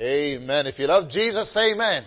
[0.00, 0.68] Amen.
[0.68, 2.04] If you love Jesus, amen.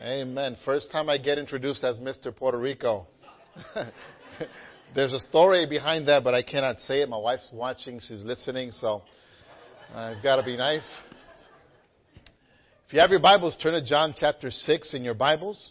[0.00, 0.28] Amen.
[0.28, 0.56] amen.
[0.64, 2.34] First time I get introduced as Mr.
[2.34, 3.06] Puerto Rico.
[4.94, 7.08] There's a story behind that, but I cannot say it.
[7.08, 9.02] My wife's watching, she's listening, so
[9.94, 10.84] I've got to be nice.
[12.88, 15.70] If you have your Bibles, turn to John chapter 6 in your Bibles.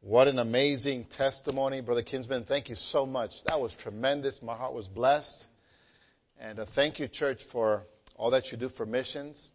[0.00, 2.44] What an amazing testimony, Brother Kinsman.
[2.48, 3.30] Thank you so much.
[3.46, 4.40] That was tremendous.
[4.42, 5.44] My heart was blessed.
[6.40, 7.84] And uh, thank you, church, for
[8.16, 9.50] all that you do for missions.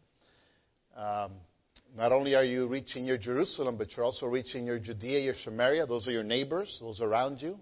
[0.95, 1.31] Um,
[1.95, 5.85] not only are you reaching your Jerusalem, but you're also reaching your Judea, your Samaria.
[5.85, 7.57] Those are your neighbors, those around you.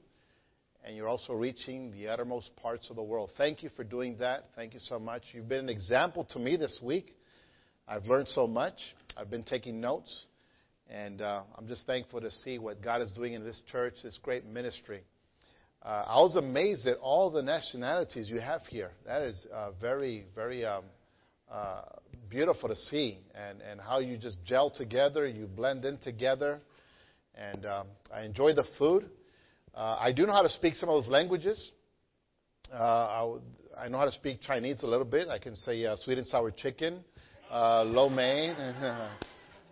[0.86, 3.32] And you're also reaching the uttermost parts of the world.
[3.38, 4.46] Thank you for doing that.
[4.56, 5.24] Thank you so much.
[5.34, 7.16] You've been an example to me this week.
[7.88, 8.76] I've learned so much.
[9.18, 10.26] I've been taking notes.
[10.90, 14.18] And uh, I'm just thankful to see what God is doing in this church, this
[14.22, 15.02] great ministry.
[15.84, 18.92] Uh, I was amazed at all the nationalities you have here.
[19.06, 20.86] That is uh, very, very um,
[21.52, 21.82] uh,
[22.30, 26.60] beautiful to see, and, and how you just gel together, you blend in together.
[27.36, 29.10] And um, I enjoy the food.
[29.74, 31.72] Uh, I do know how to speak some of those languages.
[32.72, 32.76] Uh,
[33.78, 35.28] I, I know how to speak Chinese a little bit.
[35.28, 37.04] I can say sweet and sour chicken,
[37.52, 38.56] lo mein.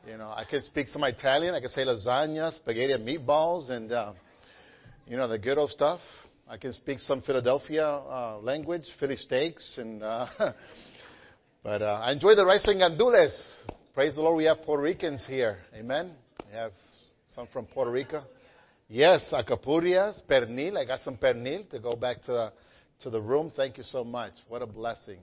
[0.07, 1.53] You know, I can speak some Italian.
[1.53, 4.13] I can say lasagna, spaghetti and meatballs, and uh,
[5.05, 5.99] you know the good old stuff.
[6.47, 10.27] I can speak some Philadelphia uh, language, Philly steaks, and uh,
[11.63, 13.53] but uh, I enjoy the rice and gandules.
[13.93, 15.57] Praise the Lord, we have Puerto Ricans here.
[15.75, 16.13] Amen.
[16.45, 16.71] We have
[17.25, 18.23] some from Puerto Rico.
[18.87, 20.77] Yes, alcapurrias, pernil.
[20.77, 22.53] I got some pernil to go back to the,
[23.01, 23.51] to the room.
[23.55, 24.33] Thank you so much.
[24.47, 25.19] What a blessing.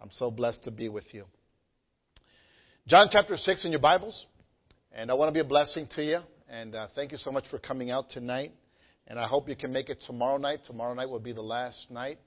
[0.00, 1.24] I'm so blessed to be with you.
[2.86, 4.26] John chapter 6 in your Bibles.
[4.92, 6.18] And I want to be a blessing to you.
[6.50, 8.52] And uh, thank you so much for coming out tonight.
[9.06, 10.60] And I hope you can make it tomorrow night.
[10.66, 12.18] Tomorrow night will be the last night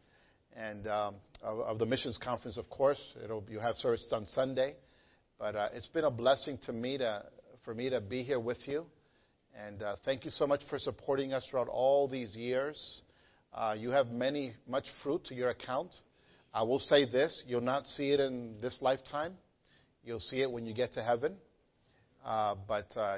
[0.56, 3.02] and um, of, of, the missions conference, of course.
[3.24, 4.76] It'll, you have services on Sunday.
[5.38, 7.24] But uh, it's been a blessing to me to,
[7.64, 8.86] for me to be here with you.
[9.58, 13.02] And uh, thank you so much for supporting us throughout all these years.
[13.54, 15.94] Uh, you have many, much fruit to your account.
[16.54, 19.36] I will say this you'll not see it in this lifetime
[20.06, 21.36] You'll see it when you get to heaven.
[22.24, 23.18] Uh, but uh,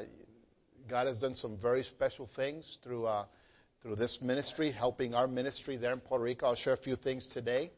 [0.89, 3.25] God has done some very special things through, uh,
[3.81, 6.45] through this ministry, helping our ministry there in Puerto Rico.
[6.45, 7.71] I'll share a few things today,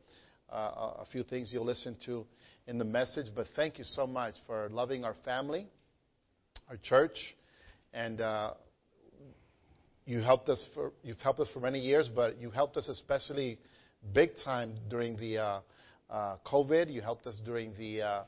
[0.52, 2.26] a few things you'll listen to
[2.68, 3.28] in the message.
[3.36, 5.68] But thank you so much for loving our family,
[6.70, 7.18] our church,
[7.94, 8.54] and uh,
[10.06, 13.58] you helped us for, you've helped us for many years, but you helped us especially
[14.14, 15.62] big time during the uh,
[16.46, 16.92] COVID.
[16.92, 18.26] You helped us during the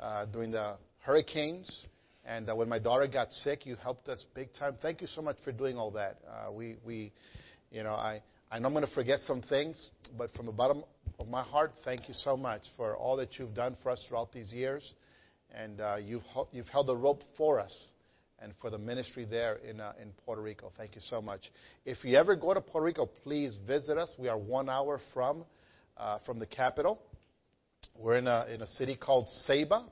[0.00, 1.84] uh, during the hurricanes.
[2.26, 4.76] And uh, when my daughter got sick, you helped us big time.
[4.80, 6.18] Thank you so much for doing all that.
[6.26, 7.12] Uh, we, we,
[7.70, 10.84] you know, I, I know I'm going to forget some things, but from the bottom
[11.18, 14.32] of my heart, thank you so much for all that you've done for us throughout
[14.32, 14.92] these years.
[15.54, 17.90] And uh, you've, you've held the rope for us
[18.40, 20.72] and for the ministry there in, uh, in Puerto Rico.
[20.76, 21.40] Thank you so much.
[21.84, 24.12] If you ever go to Puerto Rico, please visit us.
[24.18, 25.44] We are one hour from,
[25.96, 27.00] uh, from the capital.
[27.96, 29.84] We're in a, in a city called Ceiba.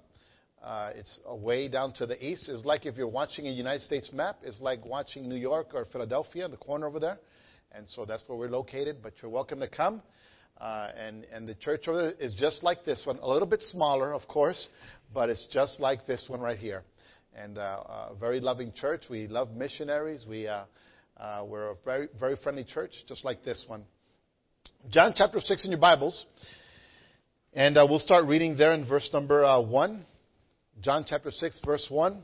[0.63, 2.49] Uh, it's way down to the east.
[2.49, 5.87] It's like if you're watching a United States map, it's like watching New York or
[5.87, 7.19] Philadelphia, in the corner over there.
[7.73, 10.03] And so that's where we're located, but you're welcome to come.
[10.63, 11.89] Uh, and, and the church
[12.21, 14.69] is just like this one, a little bit smaller, of course,
[15.13, 16.85] but it's just like this one right here.
[17.35, 19.03] And uh, a very loving church.
[19.11, 20.25] We love missionaries.
[20.29, 20.67] We, uh,
[21.17, 23.85] uh, we're a very, very friendly church, just like this one.
[24.89, 26.27] John chapter 6 in your Bibles.
[27.55, 30.05] And uh, we'll start reading there in verse number uh, 1.
[30.81, 32.23] John chapter 6, verse 1.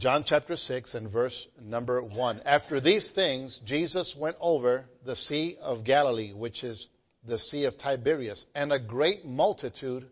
[0.00, 2.40] John chapter 6 and verse number 1.
[2.46, 6.86] After these things, Jesus went over the Sea of Galilee, which is
[7.28, 10.06] the Sea of Tiberias, and a great multitude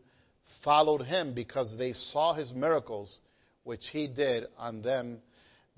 [0.62, 3.16] followed him because they saw his miracles,
[3.64, 5.20] which he did on them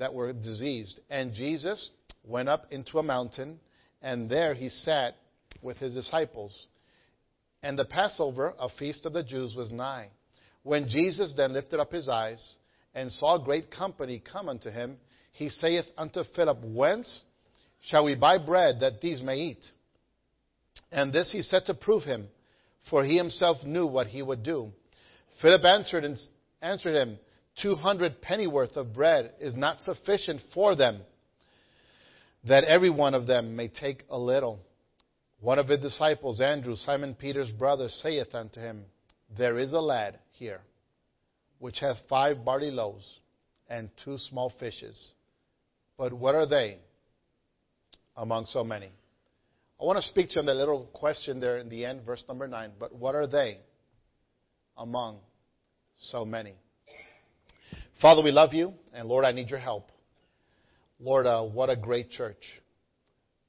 [0.00, 0.98] that were diseased.
[1.08, 1.92] And Jesus
[2.24, 3.60] went up into a mountain
[4.02, 5.14] and there he sat
[5.62, 6.66] with his disciples.
[7.62, 10.08] And the Passover, a feast of the Jews, was nigh.
[10.64, 12.56] When Jesus then lifted up his eyes
[12.94, 14.98] and saw great company come unto him,
[15.32, 17.22] he saith unto Philip, Whence
[17.82, 19.64] shall we buy bread that these may eat?
[20.90, 22.28] And this he said to prove him,
[22.88, 24.72] for he himself knew what he would do.
[25.40, 26.18] Philip answered and
[26.60, 27.18] answered him,
[27.60, 31.00] Two hundred pennyworth of bread is not sufficient for them
[32.44, 34.60] that every one of them may take a little.
[35.40, 38.84] One of his disciples, Andrew, Simon Peter's brother, saith unto him,
[39.36, 40.60] There is a lad here,
[41.60, 43.06] which hath five barley loaves
[43.68, 45.12] and two small fishes.
[45.96, 46.78] But what are they
[48.16, 48.90] among so many?
[49.80, 52.24] I want to speak to you on the little question there in the end, verse
[52.28, 52.72] number 9.
[52.78, 53.58] But what are they
[54.76, 55.20] among
[55.98, 56.54] so many?
[58.02, 59.90] Father, we love you, and Lord, I need your help.
[60.98, 62.42] Lord, uh, what a great church.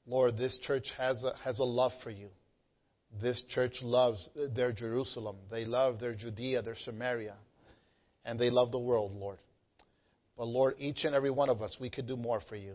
[0.06, 2.28] Lord, this church has a, has a love for you.
[3.20, 5.36] This church loves their Jerusalem.
[5.50, 7.36] They love their Judea, their Samaria,
[8.24, 9.38] and they love the world, Lord.
[10.36, 12.74] But Lord, each and every one of us, we could do more for you.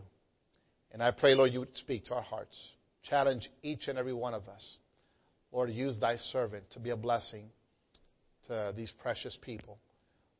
[0.92, 2.56] And I pray, Lord, you would speak to our hearts.
[3.08, 4.78] Challenge each and every one of us.
[5.52, 7.48] Lord, use thy servant to be a blessing
[8.46, 9.78] to these precious people.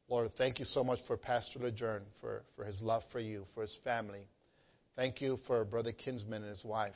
[0.08, 3.62] Lord, thank you so much for Pastor Lejeune, for, for his love for you, for
[3.62, 4.26] his family.
[4.96, 6.94] Thank you for Brother Kinsman and his wife.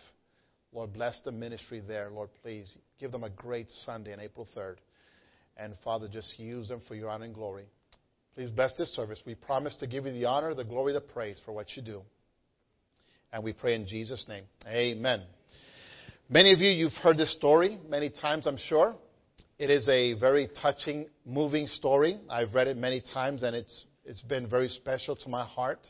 [0.72, 2.10] Lord, bless the ministry there.
[2.10, 4.76] Lord, please give them a great Sunday on April 3rd.
[5.58, 7.66] And Father, just use them for your honor and glory.
[8.34, 9.22] Please bless this service.
[9.26, 12.02] We promise to give you the honor, the glory, the praise for what you do.
[13.32, 14.44] And we pray in Jesus' name.
[14.66, 15.22] Amen.
[16.28, 18.94] Many of you, you've heard this story many times, I'm sure.
[19.58, 22.18] It is a very touching, moving story.
[22.30, 25.86] I've read it many times, and it's, it's been very special to my heart.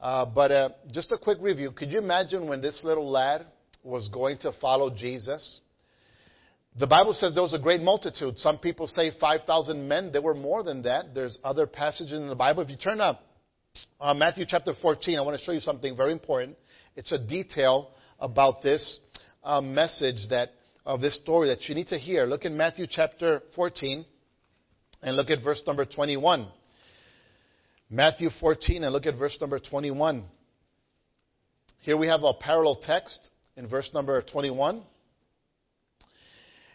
[0.00, 1.72] Uh, but uh, just a quick review.
[1.72, 3.46] Could you imagine when this little lad
[3.82, 5.60] was going to follow Jesus.
[6.78, 8.38] The Bible says there was a great multitude.
[8.38, 10.12] Some people say 5,000 men.
[10.12, 11.14] There were more than that.
[11.14, 12.62] There's other passages in the Bible.
[12.62, 13.22] If you turn up
[14.00, 16.56] uh, Matthew chapter 14, I want to show you something very important.
[16.94, 17.90] It's a detail
[18.20, 19.00] about this
[19.42, 20.50] uh, message that
[20.84, 22.24] of this story that you need to hear.
[22.26, 24.04] Look in Matthew chapter 14
[25.02, 26.48] and look at verse number 21.
[27.90, 30.24] Matthew 14 and look at verse number 21.
[31.80, 34.82] Here we have a parallel text in verse number 21.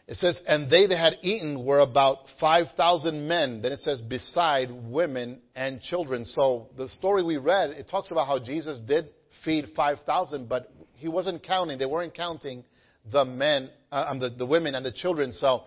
[0.07, 3.61] It says, And they that had eaten were about 5,000 men.
[3.61, 6.25] Then it says, beside women and children.
[6.25, 9.09] So the story we read, it talks about how Jesus did
[9.43, 11.79] feed 5,000, but he wasn't counting.
[11.79, 12.63] They weren't counting
[13.11, 15.33] the men, uh, um, the, the women and the children.
[15.33, 15.63] So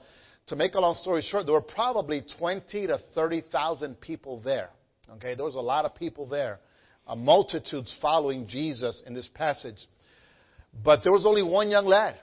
[0.47, 4.71] to make a long story short, there were probably 20 to 30,000 people there.
[5.15, 6.61] Okay, there was a lot of people there.
[7.07, 9.79] A multitudes following Jesus in this passage.
[10.85, 12.17] But there was only one young lad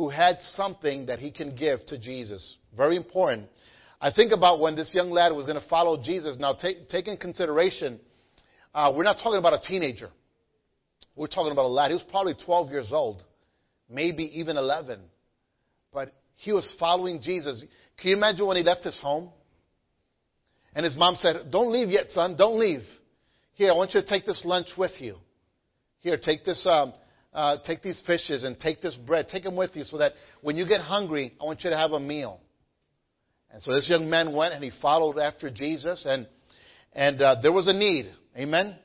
[0.00, 2.56] who had something that he can give to Jesus.
[2.74, 3.46] Very important.
[4.00, 6.38] I think about when this young lad was going to follow Jesus.
[6.40, 8.00] Now, take, take in consideration,
[8.74, 10.08] uh, we're not talking about a teenager.
[11.14, 11.90] We're talking about a lad.
[11.90, 13.22] He was probably 12 years old,
[13.90, 15.02] maybe even 11.
[15.92, 17.62] But he was following Jesus.
[17.98, 19.28] Can you imagine when he left his home?
[20.74, 22.36] And his mom said, Don't leave yet, son.
[22.38, 22.84] Don't leave.
[23.52, 25.16] Here, I want you to take this lunch with you.
[25.98, 26.94] Here, take this um,
[27.32, 30.12] uh, take these fishes and take this bread, take them with you so that
[30.42, 32.40] when you get hungry, I want you to have a meal.
[33.52, 36.26] And so this young man went and he followed after Jesus, and
[36.92, 38.12] and uh, there was a need.
[38.36, 38.76] Amen.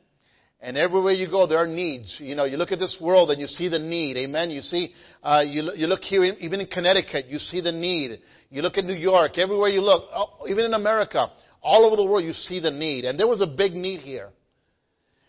[0.62, 2.15] And everywhere you go, there are needs.
[2.19, 4.18] You know, you look at this world and you see the need.
[4.18, 4.50] Amen.
[4.50, 8.19] You see, uh, you, you look here, even in Connecticut, you see the need.
[8.50, 11.30] You look at New York, everywhere you look, oh, even in America,
[11.62, 13.06] all over the world, you see the need.
[13.06, 14.30] And there was a big need here.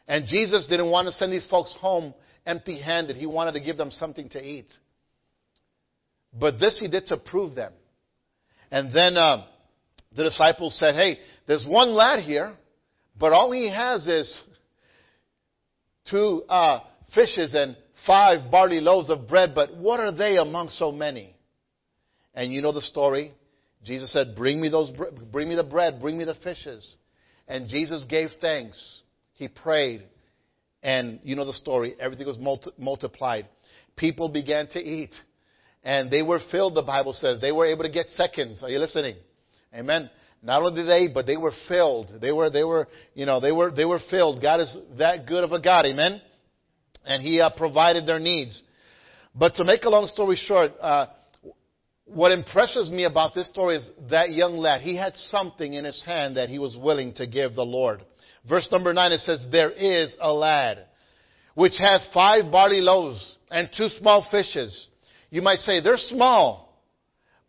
[0.08, 2.14] And Jesus didn't want to send these folks home
[2.46, 3.16] empty handed.
[3.16, 4.72] He wanted to give them something to eat.
[6.32, 7.72] But this he did to prove them.
[8.70, 9.46] And then uh,
[10.16, 12.54] the disciples said, Hey, there's one lad here,
[13.18, 14.40] but all he has is
[16.10, 16.80] two uh,
[17.14, 17.76] fishes and
[18.06, 21.34] five barley loaves of bread, but what are they among so many?
[22.34, 23.32] And you know the story.
[23.84, 24.90] Jesus said, Bring me, those,
[25.32, 26.96] bring me the bread, bring me the fishes.
[27.48, 29.02] And Jesus gave thanks.
[29.34, 30.02] He prayed.
[30.86, 31.96] And you know the story.
[31.98, 33.48] Everything was multi- multiplied.
[33.96, 35.12] People began to eat.
[35.82, 37.40] And they were filled, the Bible says.
[37.40, 38.62] They were able to get seconds.
[38.62, 39.16] Are you listening?
[39.74, 40.08] Amen.
[40.44, 42.20] Not only did they, but they were filled.
[42.20, 44.40] They were, they were, you know, they were, they were filled.
[44.40, 45.86] God is that good of a God.
[45.86, 46.22] Amen.
[47.04, 48.62] And He uh, provided their needs.
[49.34, 51.06] But to make a long story short, uh,
[52.04, 54.82] what impresses me about this story is that young lad.
[54.82, 58.02] He had something in his hand that he was willing to give the Lord.
[58.48, 60.86] Verse number 9 it says, There is a lad
[61.54, 64.88] which hath five barley loaves and two small fishes.
[65.30, 66.82] You might say, they're small,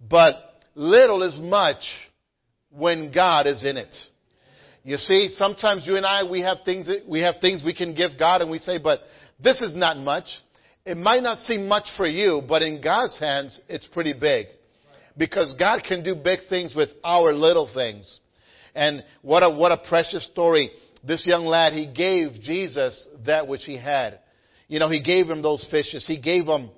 [0.10, 0.36] but
[0.76, 1.84] little is much
[2.72, 3.94] when God is in it.
[4.84, 8.12] You see, sometimes you and I, we have things, we have things we can give
[8.18, 9.02] God and we say, but
[9.44, 10.26] this is not much.
[10.86, 14.48] It might not seem much for you, but in God's hands, it's pretty big.
[15.18, 18.22] Because God can do big things with our little things.
[18.74, 20.72] And what a, what a precious story
[21.04, 24.20] this young lad, he gave Jesus that which he had.
[24.68, 26.06] You know, he gave him those fishes.
[26.06, 26.70] He gave him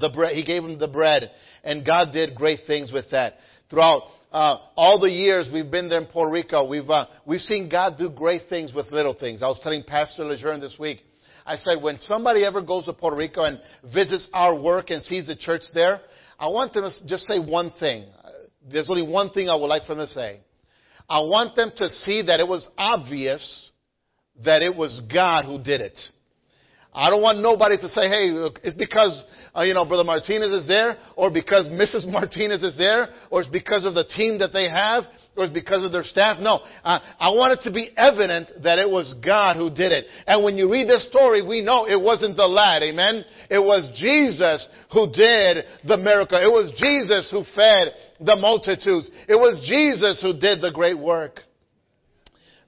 [0.00, 0.34] the bread.
[0.34, 1.30] He gave him the bread.
[1.62, 3.34] And God did great things with that.
[3.70, 7.68] Throughout uh, all the years we've been there in Puerto Rico, we've, uh, we've seen
[7.68, 9.42] God do great things with little things.
[9.42, 11.00] I was telling Pastor Lejeune this week,
[11.46, 13.60] I said, when somebody ever goes to Puerto Rico and
[13.92, 16.00] visits our work and sees the church there,
[16.38, 18.06] I want them to just say one thing.
[18.70, 20.40] There's only one thing I would like for them to say.
[21.08, 23.70] I want them to see that it was obvious
[24.44, 25.98] that it was God who did it.
[26.94, 28.30] I don't want nobody to say, hey,
[28.62, 32.06] it's because, uh, you know, Brother Martinez is there, or because Mrs.
[32.06, 35.02] Martinez is there, or it's because of the team that they have,
[35.36, 36.38] or it's because of their staff.
[36.38, 36.60] No.
[36.84, 40.06] Uh, I want it to be evident that it was God who did it.
[40.28, 43.24] And when you read this story, we know it wasn't the lad, amen?
[43.50, 46.38] It was Jesus who did the miracle.
[46.38, 47.90] It was Jesus who fed
[48.20, 49.10] the multitudes.
[49.28, 51.40] It was Jesus who did the great work.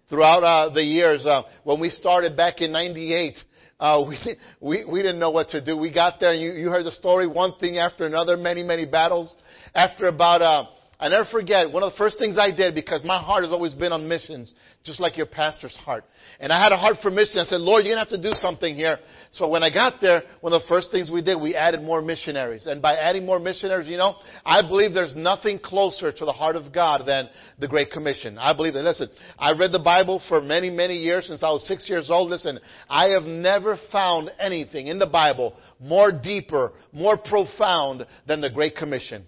[0.08, 3.34] Throughout uh, the years, uh, when we started back in 98,
[3.80, 5.76] uh, we, we, we didn't know what to do.
[5.76, 8.86] We got there and you, you heard the story, one thing after another, many, many
[8.86, 9.34] battles.
[9.74, 10.64] After about, uh,
[10.98, 13.74] I never forget, one of the first things I did, because my heart has always
[13.74, 16.04] been on missions, just like your pastor's heart.
[16.38, 17.38] And I had a heart for mission.
[17.38, 18.98] I said, Lord, you're going to have to do something here.
[19.30, 22.02] So when I got there, one of the first things we did, we added more
[22.02, 22.66] missionaries.
[22.66, 26.56] And by adding more missionaries, you know, I believe there's nothing closer to the heart
[26.56, 28.36] of God than the Great Commission.
[28.36, 28.82] I believe that.
[28.82, 32.28] Listen, I read the Bible for many, many years since I was six years old.
[32.28, 38.50] Listen, I have never found anything in the Bible more deeper, more profound than the
[38.50, 39.26] Great Commission.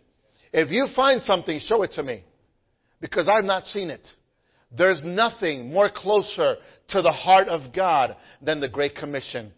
[0.52, 2.24] If you find something, show it to me.
[3.00, 4.06] Because I've not seen it.
[4.76, 6.56] There's nothing more closer
[6.88, 9.52] to the heart of God than the Great Commission.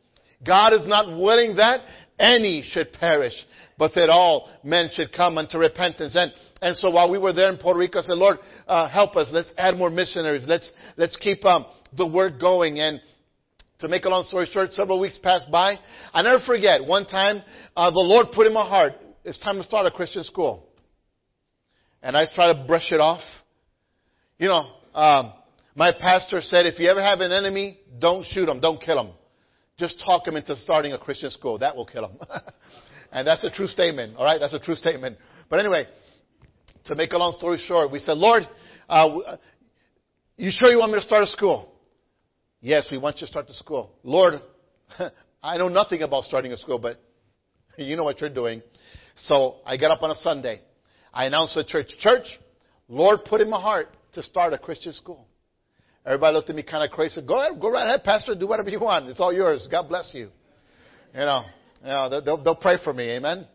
[0.46, 1.80] God is not willing that
[2.18, 3.34] any should perish,
[3.76, 6.14] but that all men should come unto repentance.
[6.14, 9.16] And, and so while we were there in Puerto Rico, I said, Lord, uh, help
[9.16, 9.30] us.
[9.32, 10.44] Let's add more missionaries.
[10.46, 12.78] Let's, let's keep um, the work going.
[12.78, 13.00] And
[13.80, 15.78] to make a long story short, several weeks passed by.
[16.12, 17.42] I never forget, one time,
[17.76, 18.92] uh, the Lord put in my heart,
[19.24, 20.70] it's time to start a Christian school
[22.02, 23.22] and I try to brush it off.
[24.38, 25.32] You know, um,
[25.76, 29.12] my pastor said, if you ever have an enemy, don't shoot him, don't kill him.
[29.78, 31.58] Just talk him into starting a Christian school.
[31.58, 32.18] That will kill him.
[33.12, 34.38] and that's a true statement, all right?
[34.38, 35.16] That's a true statement.
[35.48, 35.86] But anyway,
[36.84, 38.42] to make a long story short, we said, Lord,
[38.88, 39.36] uh,
[40.36, 41.72] you sure you want me to start a school?
[42.60, 43.92] Yes, we want you to start the school.
[44.02, 44.34] Lord,
[45.42, 47.00] I know nothing about starting a school, but
[47.78, 48.62] you know what you're doing.
[49.16, 50.60] So I get up on a Sunday.
[51.12, 52.26] I announced the church, church,
[52.88, 55.26] Lord put in my heart to start a Christian school.
[56.04, 57.20] Everybody looked at me kind of crazy.
[57.26, 58.34] Go ahead, go right ahead, Pastor.
[58.34, 59.08] Do whatever you want.
[59.08, 59.68] It's all yours.
[59.70, 60.30] God bless you.
[61.12, 61.42] You know,
[61.82, 63.10] you know they'll, they'll pray for me.
[63.10, 63.46] Amen.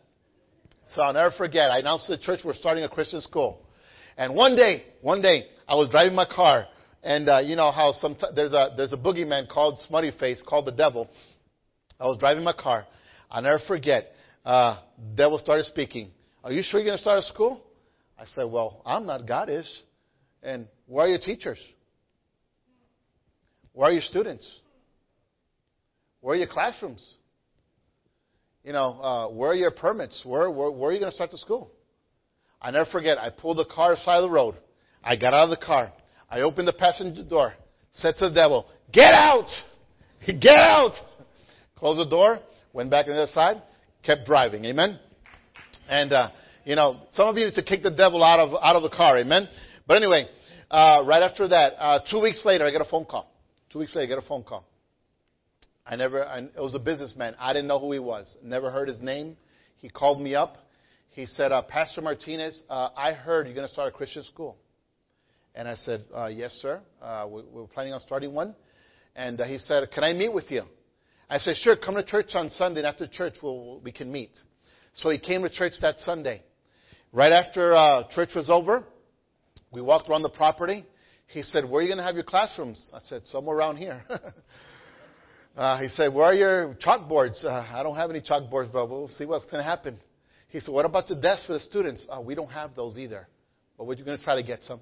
[0.93, 1.71] So I'll never forget.
[1.71, 3.61] I announced to the church we're starting a Christian school.
[4.17, 6.67] And one day, one day, I was driving my car,
[7.03, 10.65] and uh, you know how sometimes there's a there's a boogeyman called Smutty Face, called
[10.65, 11.09] the devil.
[11.99, 12.85] I was driving my car.
[13.31, 14.11] I'll never forget.
[14.45, 14.79] Uh,
[15.15, 16.11] devil started speaking.
[16.43, 17.63] Are you sure you're going to start a school?
[18.19, 19.27] I said, Well, I'm not.
[19.27, 19.67] God is.
[20.45, 21.59] And where are your teachers?
[23.73, 24.49] Where are your students?
[26.21, 27.03] Where are your classrooms?
[28.63, 30.21] You know, uh, where are your permits?
[30.23, 31.71] Where, where, where are you going to start the school?
[32.61, 33.17] I never forget.
[33.17, 34.55] I pulled the car aside the road.
[35.03, 35.91] I got out of the car.
[36.29, 37.53] I opened the passenger door.
[37.91, 39.47] Said to the devil, "Get out!
[40.25, 40.93] Get out!"
[41.75, 42.39] Closed the door.
[42.73, 43.61] Went back on the other side.
[44.03, 44.65] Kept driving.
[44.65, 44.99] Amen.
[45.87, 46.29] And, uh,
[46.63, 48.89] you know, some of you need to kick the devil out of, out of the
[48.89, 49.19] car.
[49.19, 49.47] Amen.
[49.87, 50.25] But anyway,
[50.71, 53.31] uh, right after that, uh, two weeks later, I get a phone call.
[53.71, 54.65] Two weeks later, I get a phone call.
[55.85, 57.35] I never, I, it was a businessman.
[57.37, 58.35] I didn't know who he was.
[58.43, 59.37] Never heard his name.
[59.77, 60.57] He called me up.
[61.11, 64.57] He said, uh, Pastor Martinez, uh, I heard you're going to start a Christian school.
[65.53, 66.81] And I said, uh, yes, sir.
[67.01, 68.55] Uh, we, we're planning on starting one.
[69.15, 70.63] And he said, can I meet with you?
[71.29, 74.31] I said, sure, come to church on Sunday, and after church we'll, we can meet.
[74.95, 76.43] So he came to church that Sunday.
[77.13, 78.83] Right after uh, church was over,
[79.75, 80.85] we walked around the property.
[81.27, 82.91] He said, Where are you going to have your classrooms?
[82.93, 84.03] I said, Somewhere around here.
[85.57, 87.43] uh, he said, Where are your chalkboards?
[87.43, 89.99] Uh, I don't have any chalkboards, but we'll see what's going to happen.
[90.47, 92.07] He said, What about the desks for the students?
[92.09, 93.27] Uh, we don't have those either.
[93.77, 94.79] But we're going to try to get some.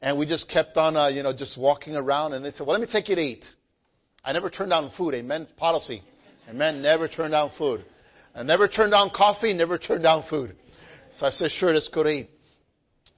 [0.00, 2.32] And we just kept on, uh, you know, just walking around.
[2.32, 3.44] And they said, Well, let me take you to eat.
[4.24, 5.14] I never turned down food.
[5.14, 5.48] Amen.
[5.56, 6.02] Policy.
[6.48, 6.80] Amen.
[6.80, 7.84] Never turn down food.
[8.36, 10.54] I never turned down coffee, never turned down food.
[11.12, 12.30] So I said, sure, let's go to eat.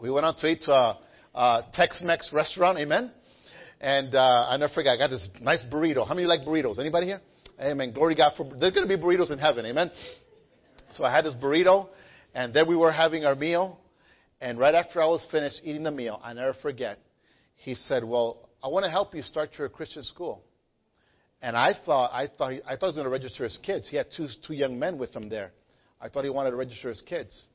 [0.01, 0.99] We went out to eat to a,
[1.35, 3.11] a Tex-Mex restaurant, amen?
[3.81, 6.07] And uh, I never forget, I got this nice burrito.
[6.07, 6.79] How many like burritos?
[6.79, 7.21] Anybody here?
[7.61, 7.93] Amen.
[7.93, 9.91] Glory God for, there's going to be burritos in heaven, amen?
[10.93, 11.89] So I had this burrito,
[12.33, 13.81] and then we were having our meal.
[14.41, 17.01] And right after I was finished eating the meal, I never forget,
[17.57, 20.45] he said, well, I want to help you start your Christian school.
[21.43, 23.89] And I thought, I thought, I thought he was going to register his kids.
[23.89, 25.51] He had two, two young men with him there.
[26.01, 27.47] I thought he wanted to register his kids.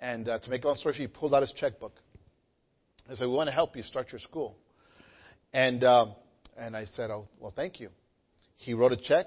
[0.00, 1.92] And uh, to make a long story short, he pulled out his checkbook.
[3.10, 4.56] I said, we want to help you start your school.
[5.52, 6.06] And, uh,
[6.56, 7.90] and I said, oh, well, thank you.
[8.56, 9.26] he wrote a check.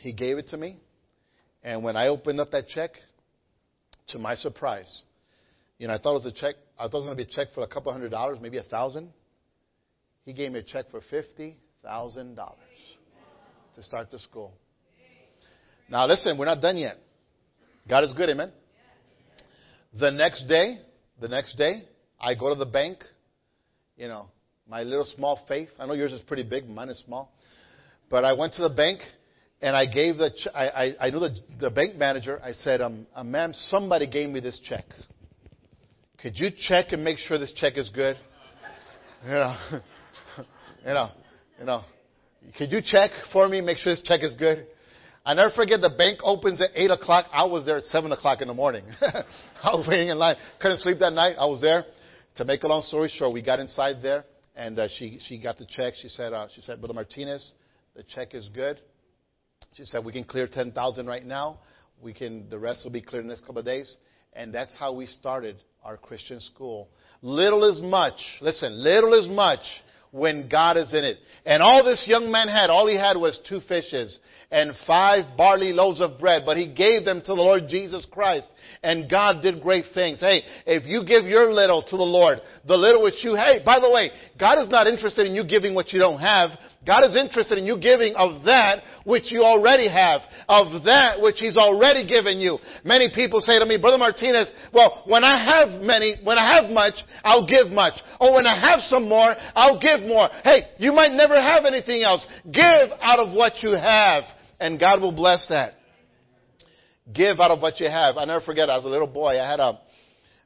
[0.00, 0.78] He gave it to me.
[1.62, 2.92] And when I opened up that check,
[4.08, 5.02] to my surprise,
[5.78, 6.54] you know, I thought it was a check.
[6.78, 8.58] I thought it was going to be a check for a couple hundred dollars, maybe
[8.58, 9.10] a thousand.
[10.24, 12.58] He gave me a check for fifty thousand dollars
[13.74, 14.52] to start the school.
[15.90, 16.96] Now listen, we're not done yet.
[17.88, 18.52] God is good, amen.
[19.98, 20.78] The next day,
[21.20, 21.82] the next day,
[22.20, 22.98] I go to the bank.
[23.96, 24.26] You know,
[24.68, 25.68] my little small faith.
[25.78, 27.32] I know yours is pretty big, mine is small.
[28.08, 29.00] But I went to the bank
[29.60, 30.30] and I gave the.
[30.30, 32.40] Ch- I, I I knew the the bank manager.
[32.42, 34.84] I said, um, uh, "Ma'am, somebody gave me this check.
[36.22, 38.16] Could you check and make sure this check is good?
[39.24, 39.56] You know,
[40.86, 41.10] you know,
[41.58, 41.82] you know.
[42.56, 44.66] Could you check for me, make sure this check is good?"
[45.24, 47.26] I never forget the bank opens at 8 o'clock.
[47.32, 48.84] I was there at 7 o'clock in the morning.
[49.02, 50.36] I was waiting in line.
[50.60, 51.36] Couldn't sleep that night.
[51.38, 51.84] I was there.
[52.36, 54.24] To make a long story short, we got inside there
[54.56, 55.94] and uh, she, she got the check.
[56.00, 57.52] She said, uh, she said, Brother Martinez,
[57.94, 58.80] the check is good.
[59.74, 61.60] She said, we can clear 10,000 right now.
[62.00, 63.94] We can, the rest will be cleared in the next couple of days.
[64.32, 66.88] And that's how we started our Christian school.
[67.20, 68.20] Little is much.
[68.40, 69.60] Listen, little is much
[70.12, 71.18] when God is in it.
[71.46, 74.18] And all this young man had, all he had was two fishes
[74.50, 78.48] and five barley loaves of bread, but he gave them to the Lord Jesus Christ.
[78.82, 80.20] And God did great things.
[80.20, 83.78] Hey, if you give your little to the Lord, the little which you, hey, by
[83.78, 86.50] the way, God is not interested in you giving what you don't have.
[86.86, 91.36] God is interested in you giving of that which you already have, of that which
[91.38, 92.58] He's already given you.
[92.84, 96.70] Many people say to me, Brother Martinez, well, when I have many, when I have
[96.70, 98.00] much, I'll give much.
[98.18, 100.28] Or when I have some more, I'll give more.
[100.42, 102.26] Hey, you might never have anything else.
[102.50, 104.24] Give out of what you have,
[104.58, 105.74] and God will bless that.
[107.12, 108.16] Give out of what you have.
[108.16, 109.78] I never forget, I was a little boy, I had a,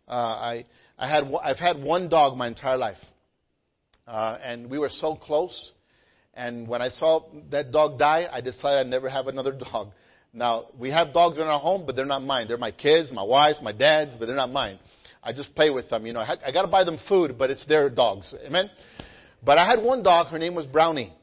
[0.08, 0.64] uh, I,
[0.98, 2.98] I had, I've had one dog my entire life.
[4.06, 5.72] Uh, and we were so close.
[6.34, 9.92] And when I saw that dog die, I decided I'd never have another dog.
[10.32, 12.48] Now, we have dogs in our home, but they're not mine.
[12.48, 14.80] They're my kids, my wife's, my dad's, but they're not mine.
[15.22, 16.04] I just play with them.
[16.06, 18.34] You know, I, I got to buy them food, but it's their dogs.
[18.44, 18.68] Amen.
[19.44, 20.26] But I had one dog.
[20.26, 21.14] Her name was Brownie,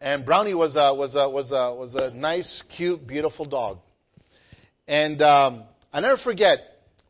[0.00, 3.78] and Brownie was a was a was a was a nice, cute, beautiful dog.
[4.88, 6.58] And um, I never forget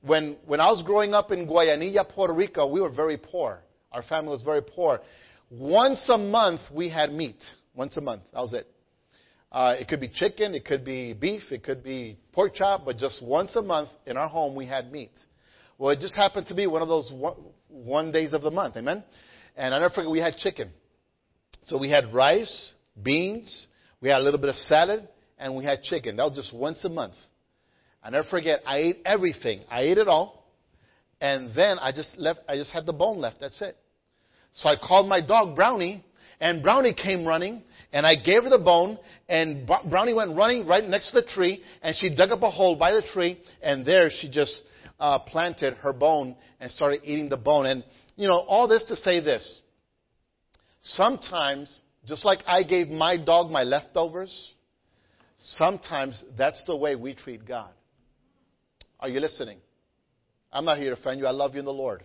[0.02, 2.66] when when I was growing up in Guayanilla, Puerto Rico.
[2.66, 3.60] We were very poor.
[3.92, 5.00] Our family was very poor.
[5.52, 7.36] Once a month, we had meat.
[7.74, 8.22] Once a month.
[8.32, 8.66] That was it.
[9.50, 12.96] Uh, it could be chicken, it could be beef, it could be pork chop, but
[12.96, 15.10] just once a month in our home we had meat.
[15.76, 17.34] Well, it just happened to be one of those one,
[17.68, 19.04] one days of the month, amen?
[19.54, 20.70] And I never forget we had chicken.
[21.64, 23.66] So we had rice, beans,
[24.00, 26.16] we had a little bit of salad, and we had chicken.
[26.16, 27.14] That was just once a month.
[28.02, 29.64] I never forget, I ate everything.
[29.70, 30.46] I ate it all.
[31.20, 33.36] And then I just left, I just had the bone left.
[33.40, 33.76] That's it.
[34.52, 36.04] So I called my dog Brownie,
[36.40, 37.62] and Brownie came running,
[37.92, 41.62] and I gave her the bone, and Brownie went running right next to the tree,
[41.82, 44.62] and she dug up a hole by the tree, and there she just
[44.98, 47.66] uh, planted her bone and started eating the bone.
[47.66, 47.84] And,
[48.16, 49.60] you know, all this to say this.
[50.80, 54.52] Sometimes, just like I gave my dog my leftovers,
[55.38, 57.72] sometimes that's the way we treat God.
[59.00, 59.58] Are you listening?
[60.52, 61.26] I'm not here to offend you.
[61.26, 62.04] I love you in the Lord.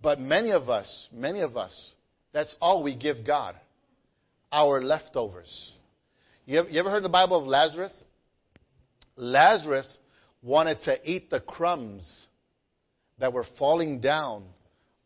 [0.00, 1.92] But many of us, many of us,
[2.32, 3.56] that's all we give God
[4.52, 5.72] our leftovers.
[6.46, 7.92] You ever, you ever heard the Bible of Lazarus?
[9.16, 9.98] Lazarus
[10.42, 12.26] wanted to eat the crumbs
[13.18, 14.44] that were falling down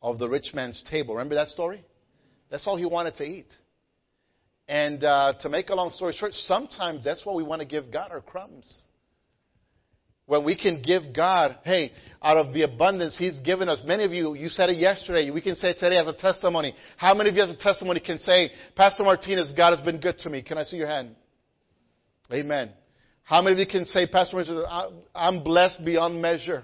[0.02, 1.14] of the rich man's table.
[1.14, 1.84] Remember that story?
[2.50, 3.46] That's all he wanted to eat.
[4.68, 7.90] And uh, to make a long story short, sometimes that's what we want to give
[7.90, 8.82] God our crumbs.
[10.26, 13.82] When we can give God, hey, out of the abundance He's given us.
[13.84, 15.30] Many of you, you said it yesterday.
[15.30, 16.74] We can say it today as a testimony.
[16.96, 20.18] How many of you as a testimony can say, Pastor Martinez, God has been good
[20.18, 20.42] to me?
[20.42, 21.16] Can I see your hand?
[22.32, 22.70] Amen.
[23.24, 24.64] How many of you can say, Pastor Martinez,
[25.14, 26.62] I'm blessed beyond measure?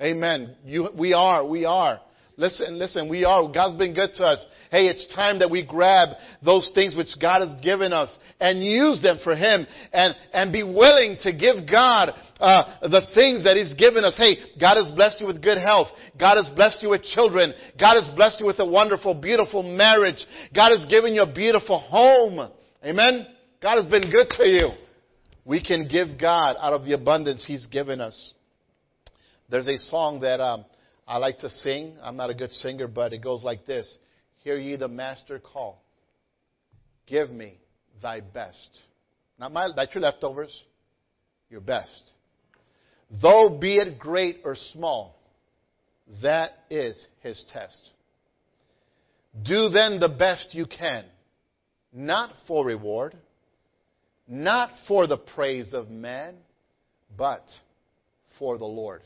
[0.00, 0.56] Amen.
[0.64, 2.00] You, we are, we are.
[2.36, 4.44] Listen, listen, we are, God's been good to us.
[4.70, 6.08] Hey, it's time that we grab
[6.44, 10.64] those things which God has given us and use them for Him and, and be
[10.64, 14.16] willing to give God uh, the things that He's given us.
[14.18, 15.86] Hey, God has blessed you with good health.
[16.18, 17.54] God has blessed you with children.
[17.78, 20.24] God has blessed you with a wonderful, beautiful marriage.
[20.52, 22.50] God has given you a beautiful home.
[22.84, 23.28] Amen?
[23.62, 24.70] God has been good to you.
[25.44, 28.34] We can give God out of the abundance He's given us.
[29.48, 30.64] There's a song that um,
[31.06, 31.96] I like to sing.
[32.02, 33.98] I'm not a good singer, but it goes like this
[34.42, 35.82] Hear ye the master call.
[37.06, 37.58] Give me
[38.02, 38.80] thy best.
[39.38, 40.64] Not, my, not your leftovers,
[41.50, 42.10] your best.
[43.20, 45.16] Though be it great or small,
[46.22, 47.90] that is his test.
[49.42, 51.04] Do then the best you can
[51.94, 53.16] not for reward,
[54.26, 56.34] not for the praise of man,
[57.16, 57.44] but
[58.38, 59.02] for the Lord.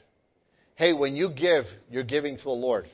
[0.78, 2.86] Hey, when you give, you're giving to the Lord.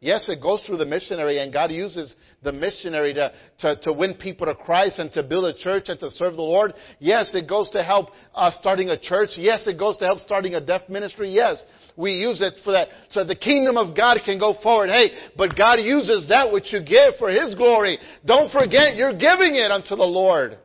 [0.00, 4.14] Yes, it goes through the missionary, and God uses the missionary to, to, to, win
[4.14, 6.74] people to Christ and to build a church and to serve the Lord.
[6.98, 9.30] Yes, it goes to help uh, starting a church.
[9.36, 11.30] Yes, it goes to help starting a deaf ministry.
[11.30, 11.62] Yes,
[11.96, 12.88] we use it for that.
[13.10, 14.88] So the kingdom of God can go forward.
[14.88, 17.98] Hey, but God uses that which you give for His glory.
[18.24, 20.58] Don't forget, you're giving it unto the Lord.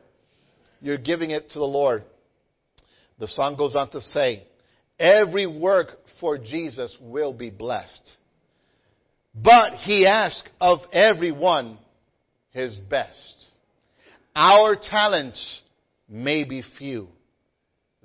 [0.80, 2.02] You're giving it to the Lord.
[3.20, 4.48] The song goes on to say,
[5.02, 8.12] every work for Jesus will be blessed.
[9.34, 11.78] But he asks of everyone
[12.50, 13.46] his best.
[14.36, 15.62] Our talents
[16.08, 17.08] may be few.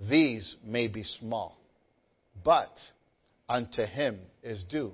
[0.10, 1.58] These may be small.
[2.44, 2.72] But
[3.48, 4.94] unto him is due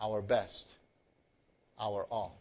[0.00, 0.64] our best,
[1.78, 2.38] our all.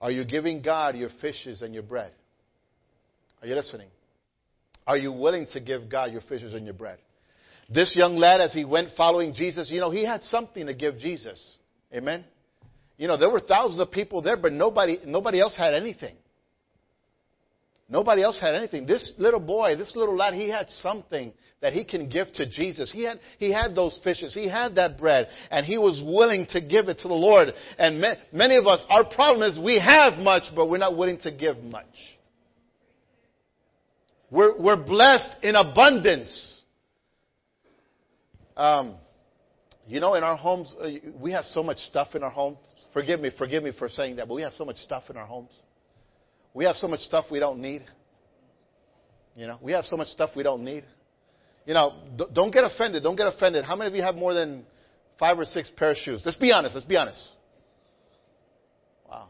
[0.00, 2.12] Are you giving God your fishes and your bread?
[3.40, 3.88] Are you listening?
[4.88, 6.96] Are you willing to give God your fishes and your bread?
[7.68, 10.96] This young lad, as he went following Jesus, you know, he had something to give
[10.96, 11.58] Jesus.
[11.94, 12.24] Amen?
[12.96, 16.16] You know, there were thousands of people there, but nobody, nobody else had anything.
[17.90, 18.86] Nobody else had anything.
[18.86, 22.90] This little boy, this little lad, he had something that he can give to Jesus.
[22.90, 24.34] He had, he had those fishes.
[24.34, 25.28] He had that bread.
[25.50, 27.48] And he was willing to give it to the Lord.
[27.78, 31.30] And many of us, our problem is we have much, but we're not willing to
[31.30, 31.84] give much.
[34.30, 36.60] We're, we're blessed in abundance.
[38.56, 38.96] Um,
[39.86, 40.88] you know, in our homes, uh,
[41.18, 42.58] we have so much stuff in our home.
[42.92, 45.26] Forgive me, forgive me for saying that, but we have so much stuff in our
[45.26, 45.50] homes.
[46.52, 47.84] We have so much stuff we don't need.
[49.36, 50.84] You know, we have so much stuff we don't need.
[51.64, 51.92] You know,
[52.34, 53.02] don't get offended.
[53.02, 53.64] Don't get offended.
[53.64, 54.64] How many of you have more than
[55.18, 56.22] five or six pair of shoes?
[56.24, 56.74] Let's be honest.
[56.74, 57.20] Let's be honest.
[59.08, 59.28] Wow.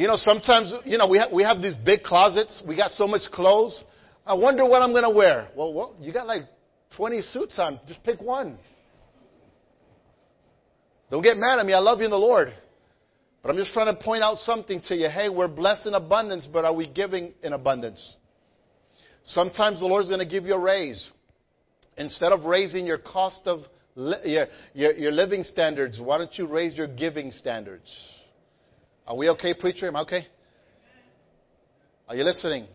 [0.00, 2.62] You know, sometimes, you know, we have, we have these big closets.
[2.66, 3.84] We got so much clothes.
[4.24, 5.48] I wonder what I'm going to wear.
[5.54, 6.44] Well, well, you got like
[6.96, 7.78] 20 suits on.
[7.86, 8.56] Just pick one.
[11.10, 11.74] Don't get mad at me.
[11.74, 12.50] I love you in the Lord.
[13.42, 15.10] But I'm just trying to point out something to you.
[15.10, 18.16] Hey, we're blessed in abundance, but are we giving in abundance?
[19.24, 21.10] Sometimes the Lord's going to give you a raise.
[21.98, 23.64] Instead of raising your cost of
[23.96, 27.90] li- your, your, your living standards, why don't you raise your giving standards?
[29.10, 29.88] Are we okay, preacher?
[29.88, 30.24] Am I okay?
[32.08, 32.68] Are you listening?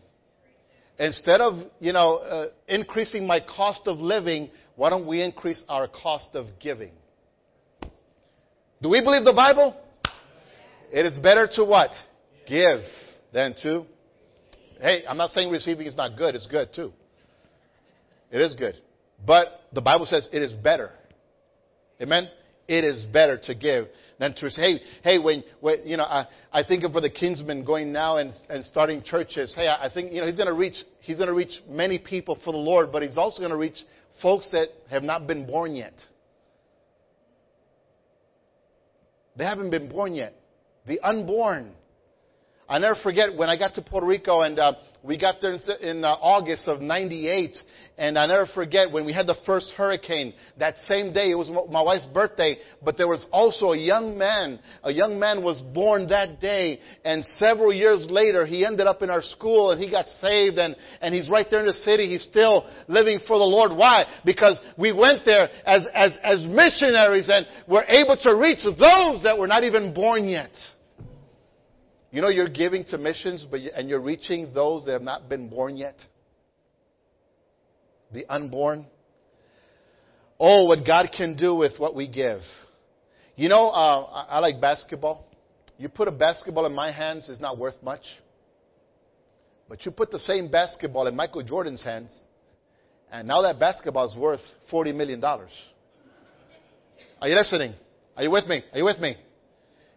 [0.98, 5.88] Instead of, you know, uh, increasing my cost of living, why don't we increase our
[5.88, 6.92] cost of giving?
[8.82, 9.80] Do we believe the Bible?
[10.92, 11.92] It is better to what?
[12.46, 12.80] Give
[13.32, 13.86] than to.
[14.78, 16.34] Hey, I'm not saying receiving is not good.
[16.34, 16.92] It's good too.
[18.30, 18.74] It is good.
[19.26, 20.90] But the Bible says it is better.
[21.98, 22.28] Amen?
[22.68, 23.86] It is better to give
[24.18, 27.64] than to say, hey, hey, when, when you know, I, I think of Brother Kinsman
[27.64, 29.54] going now and, and starting churches.
[29.54, 31.98] Hey, I, I think, you know, he's going to reach, he's going to reach many
[31.98, 33.78] people for the Lord, but he's also going to reach
[34.20, 35.94] folks that have not been born yet.
[39.36, 40.34] They haven't been born yet.
[40.86, 41.74] The unborn.
[42.68, 44.72] I never forget when I got to Puerto Rico and uh,
[45.04, 47.56] we got there in, in uh, August of 98
[47.96, 51.30] and I never forget when we had the first hurricane that same day.
[51.30, 54.58] It was my wife's birthday but there was also a young man.
[54.82, 56.80] A young man was born that day.
[57.04, 60.74] And several years later he ended up in our school and he got saved and
[61.00, 62.08] and he's right there in the city.
[62.08, 63.76] He's still living for the Lord.
[63.76, 64.06] Why?
[64.24, 69.36] Because we went there as as as missionaries and were able to reach those that
[69.38, 70.50] were not even born yet
[72.10, 75.48] you know you're giving to missions, but and you're reaching those that have not been
[75.48, 75.96] born yet.
[78.12, 78.86] The unborn.
[80.38, 82.40] Oh, what God can do with what we give.
[83.36, 85.26] You know, uh, I, I like basketball.
[85.78, 88.02] You put a basketball in my hands, it's not worth much.
[89.68, 92.16] But you put the same basketball in Michael Jordan's hands,
[93.10, 94.40] and now that basketball is worth
[94.72, 95.22] $40 million.
[95.22, 95.48] Are
[97.28, 97.74] you listening?
[98.16, 98.62] Are you with me?
[98.72, 99.16] Are you with me?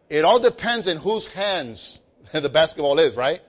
[0.10, 2.00] It all depends in whose hands
[2.34, 3.42] the basketball is, right?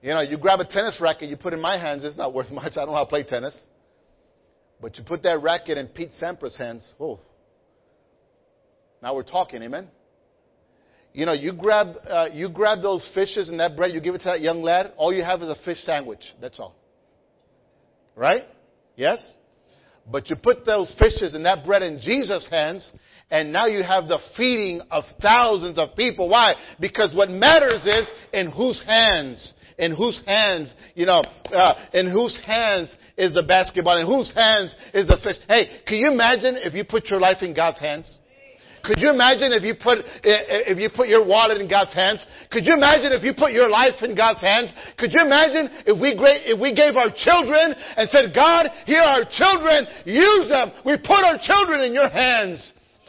[0.00, 2.34] You know, you grab a tennis racket, you put it in my hands, it's not
[2.34, 2.72] worth much.
[2.72, 3.56] I don't know how to play tennis.
[4.80, 7.20] But you put that racket in Pete Sampras' hands, oh.
[9.00, 9.88] Now we're talking, amen?
[11.12, 14.18] You know, you grab, uh, you grab those fishes and that bread, you give it
[14.18, 16.24] to that young lad, all you have is a fish sandwich.
[16.40, 16.74] That's all.
[18.16, 18.42] Right?
[18.96, 19.34] Yes?
[20.10, 22.90] But you put those fishes and that bread in Jesus' hands,
[23.32, 26.28] and now you have the feeding of thousands of people.
[26.28, 26.52] Why?
[26.78, 32.38] Because what matters is in whose hands, in whose hands, you know, uh, in whose
[32.44, 35.36] hands is the basketball, in whose hands is the fish.
[35.48, 38.18] Hey, can you imagine if you put your life in God's hands?
[38.84, 42.20] Could you imagine if you put, if you put your wallet in God's hands?
[42.50, 44.74] Could you imagine if you put your life in God's hands?
[44.98, 49.00] Could you imagine if we, great, if we gave our children and said, God, here
[49.00, 50.74] are our children, use them.
[50.84, 52.60] We put our children in your hands.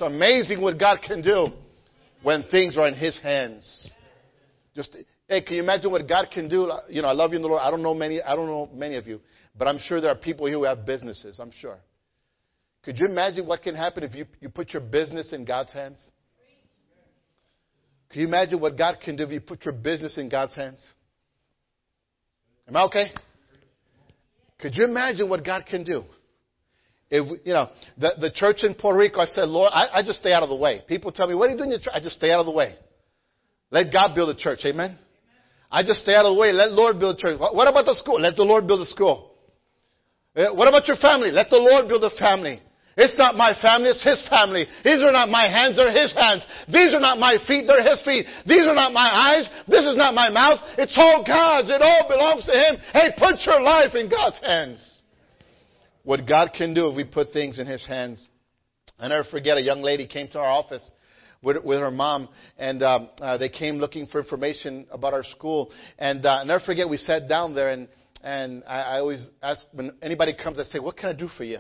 [0.06, 1.48] Amazing what God can do
[2.22, 3.90] when things are in His hands.
[4.76, 4.96] Just,
[5.28, 6.72] hey, can you imagine what God can do?
[6.90, 7.62] You know, I love you in the Lord.
[7.62, 9.20] I don't know many, I don't know many of you,
[9.58, 11.40] but I'm sure there are people here who have businesses.
[11.40, 11.78] I'm sure.
[12.84, 16.12] Could you imagine what can happen if you, you put your business in God's hands?
[18.10, 20.80] Can you imagine what God can do if you put your business in God's hands?
[22.68, 23.12] Am I okay?
[24.60, 26.04] Could you imagine what God can do?
[27.14, 30.18] If, you know, the, the church in Puerto Rico, I said, Lord, I, I just
[30.18, 30.82] stay out of the way.
[30.88, 31.94] People tell me, what are you doing in your church?
[31.94, 32.74] I just stay out of the way.
[33.70, 34.66] Let God build a church.
[34.66, 34.98] Amen?
[35.70, 36.52] I just stay out of the way.
[36.52, 37.38] Let Lord build a church.
[37.38, 38.20] What about the school?
[38.20, 39.30] Let the Lord build a school.
[40.36, 41.30] Eh, what about your family?
[41.30, 42.60] Let the Lord build a family.
[42.98, 44.66] It's not my family, it's His family.
[44.84, 46.46] These are not my hands, they're His hands.
[46.66, 48.26] These are not my feet, they're His feet.
[48.46, 50.62] These are not my eyes, this is not my mouth.
[50.78, 51.70] It's all God's.
[51.70, 52.78] It all belongs to Him.
[52.94, 54.93] Hey, put your life in God's hands.
[56.04, 58.28] What God can do if we put things in His hands.
[59.00, 60.90] I never forget a young lady came to our office
[61.42, 65.72] with, with her mom, and um, uh, they came looking for information about our school.
[65.98, 67.88] And uh, I never forget, we sat down there, and
[68.22, 71.44] and I, I always ask when anybody comes, I say, "What can I do for
[71.44, 71.60] you?"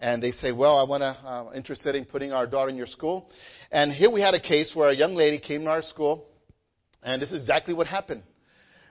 [0.00, 2.86] and they say, "Well, I want to uh, interested in putting our daughter in your
[2.86, 3.28] school."
[3.70, 6.26] And here we had a case where a young lady came to our school,
[7.02, 8.22] and this is exactly what happened.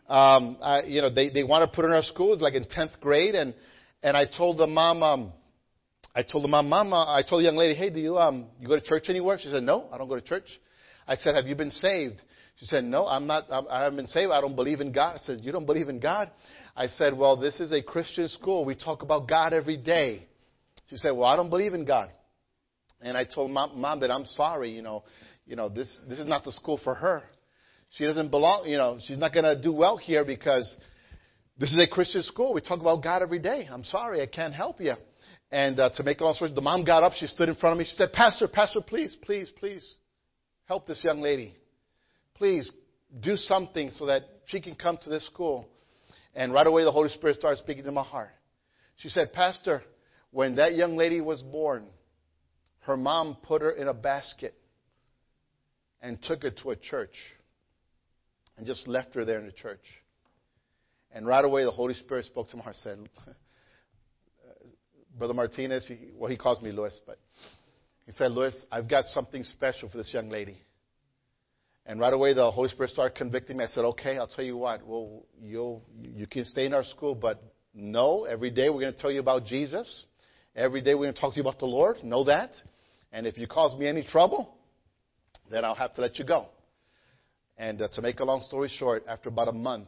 [0.07, 2.33] Um, I, you know, they they want to put her in our school.
[2.33, 3.53] It's like in tenth grade, and
[4.03, 5.33] and I told the mom, um,
[6.15, 8.67] I told the mom, Mama, I told the young lady, Hey, do you um you
[8.67, 9.37] go to church anywhere?
[9.39, 10.47] She said, No, I don't go to church.
[11.07, 12.21] I said, Have you been saved?
[12.57, 13.45] She said, No, I'm not.
[13.49, 14.31] I'm, I haven't been saved.
[14.31, 15.15] I don't believe in God.
[15.15, 16.31] I said, You don't believe in God?
[16.75, 18.65] I said, Well, this is a Christian school.
[18.65, 20.27] We talk about God every day.
[20.89, 22.09] She said, "Well, I don't believe in God."
[23.01, 24.71] And I told mom, mom that I'm sorry.
[24.71, 25.03] You know,
[25.45, 27.23] you know this this is not the school for her.
[27.91, 28.65] She doesn't belong.
[28.65, 30.75] You know, she's not going to do well here because
[31.59, 32.53] this is a Christian school.
[32.53, 33.67] We talk about God every day.
[33.69, 34.93] I'm sorry, I can't help you.
[35.51, 37.13] And uh, to make all story, the mom got up.
[37.13, 37.85] She stood in front of me.
[37.85, 39.97] She said, "Pastor, Pastor, please, please, please,
[40.65, 41.55] help this young lady.
[42.35, 42.71] Please
[43.19, 45.67] do something so that she can come to this school."
[46.35, 48.29] And right away, the Holy Spirit started speaking to my heart.
[48.97, 49.81] She said, Pastor,
[50.31, 51.87] when that young lady was born,
[52.81, 54.53] her mom put her in a basket
[56.01, 57.15] and took her to a church
[58.57, 59.83] and just left her there in the church.
[61.11, 63.35] And right away, the Holy Spirit spoke to my heart and said,
[65.17, 67.19] Brother Martinez, he, well, he calls me Luis, but
[68.05, 70.57] he said, Luis, I've got something special for this young lady.
[71.85, 73.63] And right away, the Holy Spirit started convicting me.
[73.63, 74.85] I said, okay, I'll tell you what.
[74.85, 77.41] Well, you'll, you can stay in our school, but
[77.73, 80.05] no, every day we're going to tell you about Jesus.
[80.55, 82.03] Every day we're going to talk to you about the Lord.
[82.03, 82.51] Know that.
[83.11, 84.55] And if you cause me any trouble,
[85.49, 86.49] then I'll have to let you go.
[87.57, 89.87] And uh, to make a long story short, after about a month,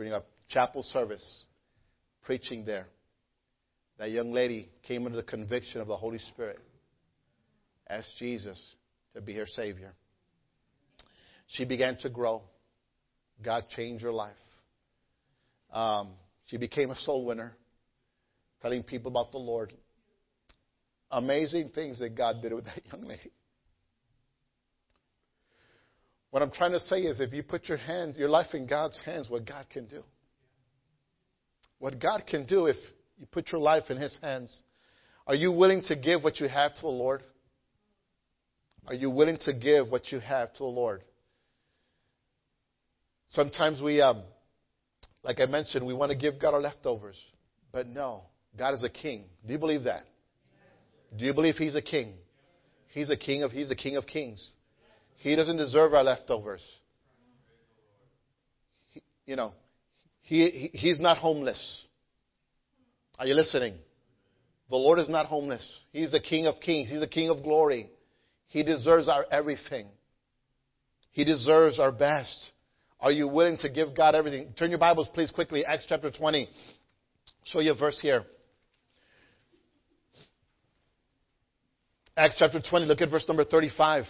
[0.00, 1.44] during a chapel service,
[2.22, 2.86] preaching there,
[3.98, 6.58] that young lady came under the conviction of the Holy Spirit,
[7.86, 8.58] asked Jesus
[9.14, 9.92] to be her Savior.
[11.48, 12.40] She began to grow.
[13.44, 14.32] God changed her life.
[15.70, 16.12] Um,
[16.46, 17.54] she became a soul winner
[18.62, 19.70] telling people about the Lord.
[21.10, 23.32] Amazing things that God did with that young lady.
[26.30, 28.98] What I'm trying to say is if you put your hands, your life in God's
[29.04, 30.02] hands, what God can do.
[31.78, 32.76] What God can do if
[33.18, 34.62] you put your life in His hands.
[35.26, 37.22] Are you willing to give what you have to the Lord?
[38.86, 41.02] Are you willing to give what you have to the Lord?
[43.28, 44.22] Sometimes we, um,
[45.22, 47.20] like I mentioned, we want to give God our leftovers.
[47.72, 48.24] But no,
[48.58, 49.24] God is a king.
[49.46, 50.04] Do you believe that?
[51.16, 52.14] Do you believe he's a king?
[52.88, 54.52] He's a king of he's the king of kings.
[55.20, 56.62] He doesn't deserve our leftovers.
[58.88, 59.52] He, you know,
[60.22, 61.82] he, he he's not homeless.
[63.18, 63.74] Are you listening?
[64.70, 65.66] The Lord is not homeless.
[65.92, 66.88] He's the King of kings.
[66.88, 67.90] He's the King of glory.
[68.48, 69.88] He deserves our everything.
[71.10, 72.50] He deserves our best.
[72.98, 74.54] Are you willing to give God everything?
[74.58, 75.66] Turn your Bibles, please, quickly.
[75.66, 76.48] Acts chapter 20.
[77.44, 78.24] Show you a verse here.
[82.16, 84.04] Acts chapter 20, look at verse number 35.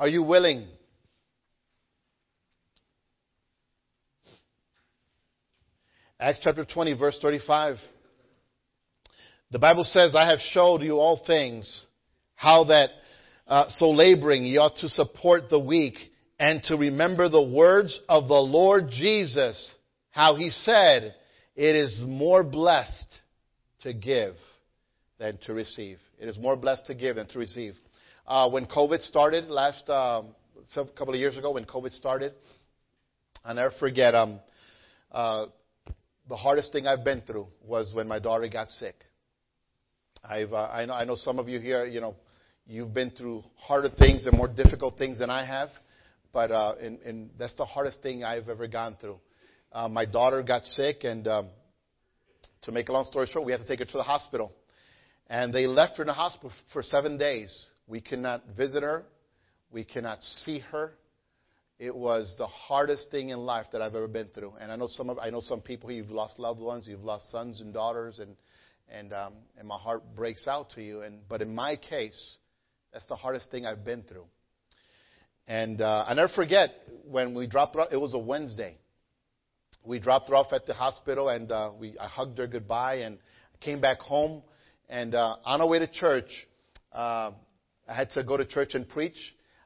[0.00, 0.66] Are you willing?
[6.18, 7.76] Acts chapter 20, verse 35.
[9.50, 11.84] The Bible says, I have showed you all things,
[12.34, 12.88] how that
[13.46, 15.98] uh, so laboring ye ought to support the weak
[16.38, 19.74] and to remember the words of the Lord Jesus,
[20.12, 21.14] how he said,
[21.54, 23.18] it is more blessed
[23.82, 24.36] to give
[25.18, 25.98] than to receive.
[26.18, 27.74] It is more blessed to give than to receive.
[28.30, 30.36] Uh, when COVID started last um,
[30.76, 32.32] a couple of years ago, when COVID started,
[33.44, 34.14] I'll never forget.
[34.14, 34.38] Um,
[35.10, 35.46] uh,
[36.28, 38.94] the hardest thing I've been through was when my daughter got sick.
[40.22, 42.14] I've, uh, I, know, I know some of you here, you know,
[42.68, 45.70] you've been through harder things and more difficult things than I have,
[46.32, 49.18] but uh, and, and that's the hardest thing I've ever gone through.
[49.72, 51.48] Uh, my daughter got sick, and um,
[52.62, 54.52] to make a long story short, we had to take her to the hospital.
[55.28, 57.66] And they left her in the hospital for seven days.
[57.90, 59.04] We cannot visit her.
[59.72, 60.92] We cannot see her.
[61.80, 64.52] It was the hardest thing in life that I've ever been through.
[64.60, 67.28] And I know some of, I know some people you've lost loved ones, you've lost
[67.32, 68.36] sons and daughters, and
[68.88, 71.02] and um, and my heart breaks out to you.
[71.02, 72.36] And but in my case,
[72.92, 74.26] that's the hardest thing I've been through.
[75.48, 76.70] And uh, I never forget
[77.08, 77.88] when we dropped her off.
[77.90, 78.78] It was a Wednesday.
[79.84, 83.18] We dropped her off at the hospital, and uh, we I hugged her goodbye, and
[83.58, 84.44] came back home.
[84.88, 86.30] And uh, on our way to church,
[86.92, 87.32] uh,
[87.90, 89.18] I had to go to church and preach.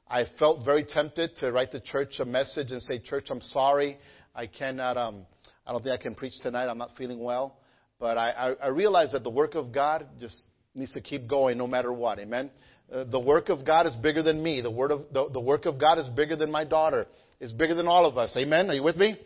[0.08, 3.98] I felt very tempted to write the church a message and say, "Church, I'm sorry.
[4.34, 4.96] I cannot.
[4.96, 5.26] Um,
[5.66, 6.68] I don't think I can preach tonight.
[6.68, 7.58] I'm not feeling well."
[8.00, 10.42] But I, I, I realized that the work of God just
[10.74, 12.18] needs to keep going no matter what.
[12.18, 12.50] Amen.
[12.92, 14.60] Uh, the work of God is bigger than me.
[14.60, 17.06] The, word of, the, the work of God is bigger than my daughter.
[17.40, 18.36] It's bigger than all of us.
[18.36, 18.70] Amen.
[18.70, 19.16] Are you with me?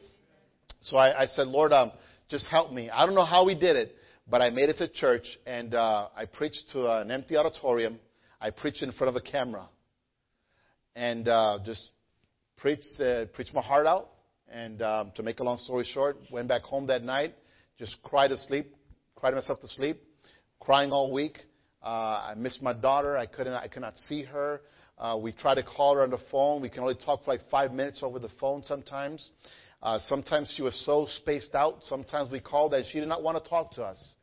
[0.81, 1.93] So I, I said, Lord, um,
[2.29, 2.91] just help me.
[2.91, 3.95] I don't know how we did it,
[4.29, 7.99] but I made it to church and uh, I preached to an empty auditorium.
[8.41, 9.69] I preached in front of a camera
[10.95, 11.91] and uh, just
[12.57, 14.11] preached, uh, preached my heart out.
[14.51, 17.35] And um, to make a long story short, went back home that night
[17.79, 18.75] just cried to sleep,
[19.15, 20.03] cried myself to sleep,
[20.59, 21.39] crying all week.
[21.81, 23.17] Uh, I missed my daughter.
[23.17, 23.53] I couldn't.
[23.53, 24.61] I could not see her.
[24.99, 26.61] Uh, we tried to call her on the phone.
[26.61, 29.31] We can only talk for like five minutes over the phone sometimes.
[29.81, 31.85] Uh, sometimes she was so spaced out.
[31.85, 34.15] Sometimes we called and she did not want to talk to us.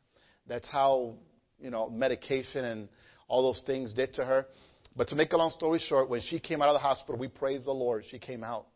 [0.46, 1.14] That's how
[1.58, 2.88] you know medication and
[3.28, 4.46] all those things did to her.
[4.94, 7.28] But to make a long story short, when she came out of the hospital, we
[7.28, 8.04] praised the Lord.
[8.10, 8.66] She came out.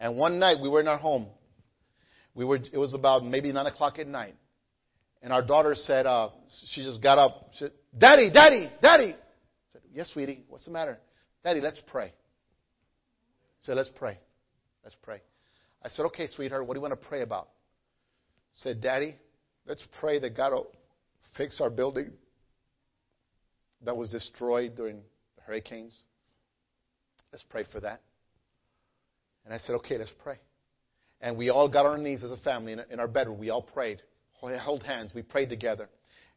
[0.00, 1.28] And one night we were in our home
[2.36, 4.36] we were, it was about maybe 9 o'clock at night.
[5.22, 6.28] And our daughter said, uh,
[6.68, 7.48] she just got up.
[7.54, 9.14] She said, Daddy, Daddy, Daddy.
[9.14, 10.44] I said, Yes, sweetie.
[10.48, 10.98] What's the matter?
[11.42, 12.08] Daddy, let's pray.
[12.08, 12.12] I
[13.62, 14.18] said, Let's pray.
[14.84, 15.22] Let's pray.
[15.82, 17.44] I said, Okay, sweetheart, what do you want to pray about?
[17.46, 19.16] I said, Daddy,
[19.66, 20.70] let's pray that God will
[21.38, 22.12] fix our building
[23.84, 25.00] that was destroyed during
[25.46, 25.94] hurricanes.
[27.32, 28.00] Let's pray for that.
[29.44, 30.38] And I said, Okay, let's pray.
[31.20, 33.38] And we all got on our knees as a family in, in our bedroom.
[33.38, 34.02] We all prayed,
[34.40, 35.12] held hands.
[35.14, 35.88] We prayed together.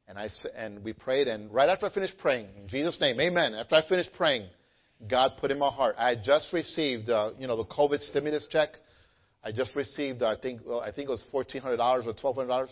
[0.08, 3.54] And, I, and we prayed, and right after I finished praying, in Jesus' name, amen.
[3.54, 4.47] After I finished praying,
[5.08, 5.95] God put in my heart.
[5.99, 8.69] I had just received, uh, you know, the COVID stimulus check.
[9.43, 12.13] I just received, uh, I think, well, I think it was fourteen hundred dollars or
[12.13, 12.69] twelve hundred dollars,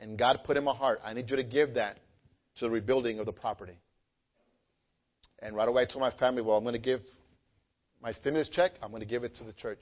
[0.00, 0.98] and God put in my heart.
[1.04, 1.98] I need you to give that
[2.56, 3.78] to the rebuilding of the property.
[5.42, 7.00] And right away, I told my family, well, I'm going to give
[8.00, 8.72] my stimulus check.
[8.82, 9.80] I'm going to give it to the church.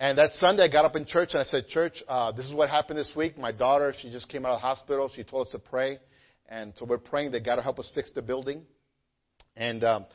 [0.00, 2.52] And that Sunday, I got up in church and I said, Church, uh, this is
[2.52, 3.38] what happened this week.
[3.38, 5.08] My daughter, she just came out of the hospital.
[5.14, 5.98] She told us to pray.
[6.48, 8.62] And so we're praying that God will help us fix the building.
[9.56, 10.06] And, um,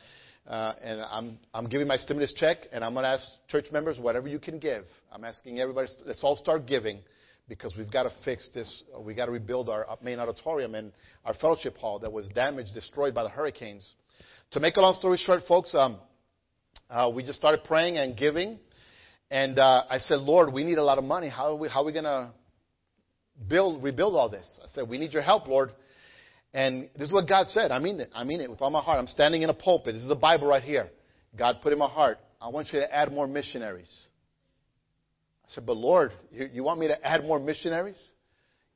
[0.46, 3.98] uh, and I'm, I'm giving my stimulus check, and I'm going to ask church members
[3.98, 4.84] whatever you can give.
[5.10, 7.00] I'm asking everybody, let's all start giving
[7.48, 8.82] because we've got to fix this.
[9.00, 10.92] We've got to rebuild our main auditorium and
[11.24, 13.94] our fellowship hall that was damaged, destroyed by the hurricanes.
[14.52, 15.98] To make a long story short, folks, um,
[16.88, 18.58] uh, we just started praying and giving.
[19.30, 21.28] And uh, I said, Lord, we need a lot of money.
[21.28, 22.30] How are we, how are we going to
[23.46, 24.58] build, rebuild all this?
[24.64, 25.72] I said, we need your help, Lord.
[26.54, 27.70] And this is what God said.
[27.72, 28.08] I mean it.
[28.14, 28.98] I mean it with all my heart.
[28.98, 29.92] I'm standing in a pulpit.
[29.92, 30.88] This is the Bible right here.
[31.36, 33.94] God put in my heart, I want you to add more missionaries.
[35.44, 38.02] I said, but Lord, you, you want me to add more missionaries?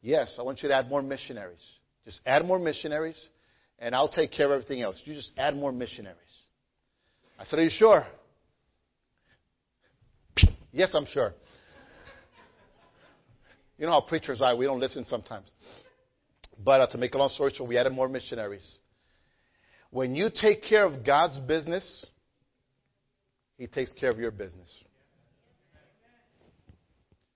[0.02, 1.64] Yes, I want you to add more missionaries.
[2.04, 3.26] Just add more missionaries,
[3.82, 5.02] and I'll take care of everything else.
[5.04, 6.16] You just add more missionaries.
[7.38, 8.06] I said, Are you sure?
[10.74, 11.34] Yes, I'm sure.
[13.78, 15.50] You know how preachers are, we don't listen sometimes.
[16.64, 18.78] But uh, to make a long story short, we added more missionaries.
[19.90, 22.06] When you take care of God's business,
[23.58, 24.70] He takes care of your business.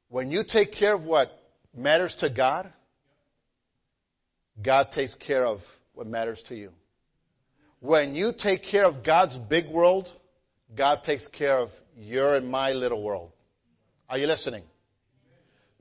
[0.08, 1.28] When you take care of what
[1.76, 2.72] matters to God,
[4.62, 5.58] God takes care of
[5.96, 6.70] what matters to you.
[7.80, 10.08] When you take care of God's big world,
[10.76, 13.32] God takes care of your and my little world.
[14.08, 14.62] Are you listening?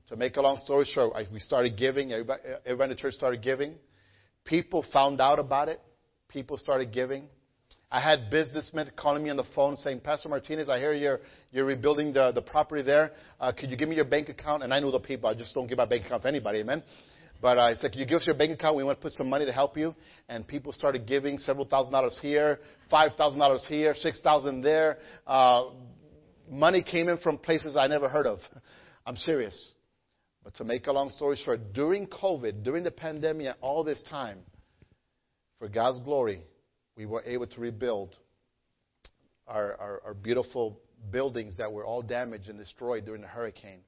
[0.08, 2.12] To make a long story short, we started giving.
[2.12, 3.74] Everybody, everybody in the church started giving.
[4.44, 5.80] People found out about it.
[6.28, 7.24] People started giving.
[7.90, 11.20] I had businessmen calling me on the phone saying, Pastor Martinez, I hear you're,
[11.52, 13.12] you're rebuilding the, the property there.
[13.40, 14.62] Uh, could you give me your bank account?
[14.62, 15.28] And I knew the people.
[15.28, 16.60] I just don't give my bank account to anybody.
[16.60, 16.82] Amen.
[17.40, 19.28] But uh, it's like, you give us your bank account, we want to put some
[19.28, 19.94] money to help you.
[20.28, 22.60] And people started giving several thousand dollars here,
[22.90, 24.98] five thousand dollars here, six thousand there.
[25.26, 25.70] Uh,
[26.50, 28.38] money came in from places I never heard of.
[29.06, 29.72] I'm serious.
[30.42, 34.38] But to make a long story short, during COVID, during the pandemic, all this time,
[35.58, 36.42] for God's glory,
[36.96, 38.14] we were able to rebuild
[39.48, 40.80] our, our, our beautiful
[41.10, 43.80] buildings that were all damaged and destroyed during the hurricane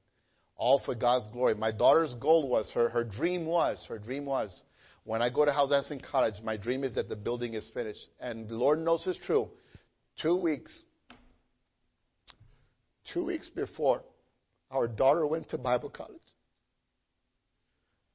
[0.59, 1.55] all for God's glory.
[1.55, 4.61] My daughter's goal was, her, her dream was, her dream was,
[5.05, 8.05] when I go to House Howes College, my dream is that the building is finished.
[8.19, 9.49] And Lord knows it's true.
[10.21, 10.77] Two weeks,
[13.13, 14.03] two weeks before
[14.69, 16.21] our daughter went to Bible college,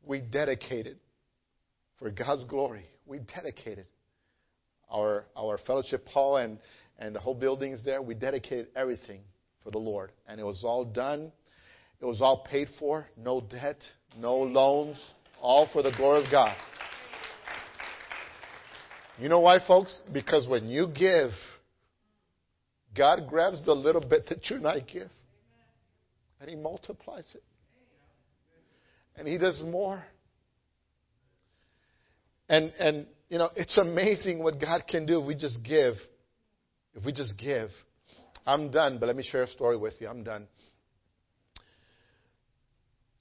[0.07, 0.99] we dedicated,
[1.99, 3.87] for God's glory, we dedicated
[4.91, 6.59] our, our fellowship hall and,
[6.99, 8.03] and the whole buildings there.
[8.03, 9.23] We dedicated everything
[9.63, 10.13] for the Lord.
[10.29, 11.33] And it was all done
[12.01, 13.79] it was all paid for, no debt,
[14.17, 15.01] no loans,
[15.41, 16.57] all for the glory of God.
[19.19, 20.01] You know why, folks?
[20.13, 21.31] Because when you give,
[22.97, 25.11] God grabs the little bit that you and I give,
[26.41, 27.43] and He multiplies it.
[29.17, 30.05] And He does more.
[32.49, 35.95] And, and, you know, it's amazing what God can do if we just give.
[36.95, 37.71] If we just give.
[38.47, 40.09] I'm done, but let me share a story with you.
[40.09, 40.47] I'm done.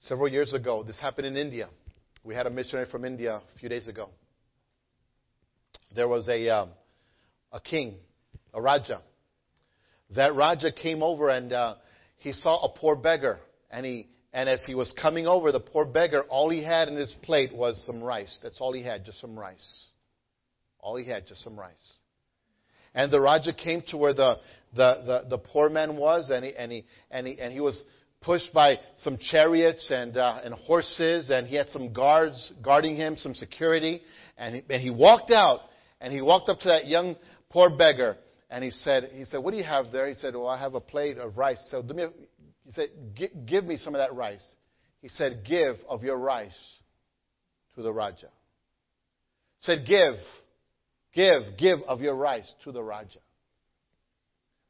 [0.08, 1.70] Several years ago, this happened in India.
[2.26, 4.10] We had a missionary from India a few days ago.
[5.96, 6.72] There was a, um,
[7.54, 7.96] a king,
[8.54, 9.02] a Raja.
[10.14, 11.76] That Raja came over and uh,
[12.18, 13.40] he saw a poor beggar.
[13.72, 16.98] And, he, and as he was coming over, the poor beggar, all he had in
[16.98, 18.42] his plate was some rice.
[18.44, 19.88] That's all he had, just some rice.
[20.80, 21.94] All he had, just some rice.
[22.94, 24.36] And the Raja came to where the,
[24.76, 27.84] the, the, the poor man was, and he, and, he, and, he, and he was
[28.24, 33.18] pushed by some chariots and, uh, and horses, and he had some guards guarding him,
[33.18, 34.02] some security.
[34.38, 35.60] And he, and he walked out,
[36.02, 37.16] and he walked up to that young
[37.50, 38.18] poor beggar,
[38.50, 40.08] and he said, he said, what do you have there?
[40.08, 41.66] He said, well, I have a plate of rice.
[41.70, 42.08] So me,
[42.66, 42.90] he said,
[43.46, 44.56] give me some of that rice.
[45.02, 46.58] He said, give of your rice
[47.76, 48.28] to the Raja.
[49.60, 50.16] He said, give,
[51.14, 53.20] give, give of your rice to the Raja.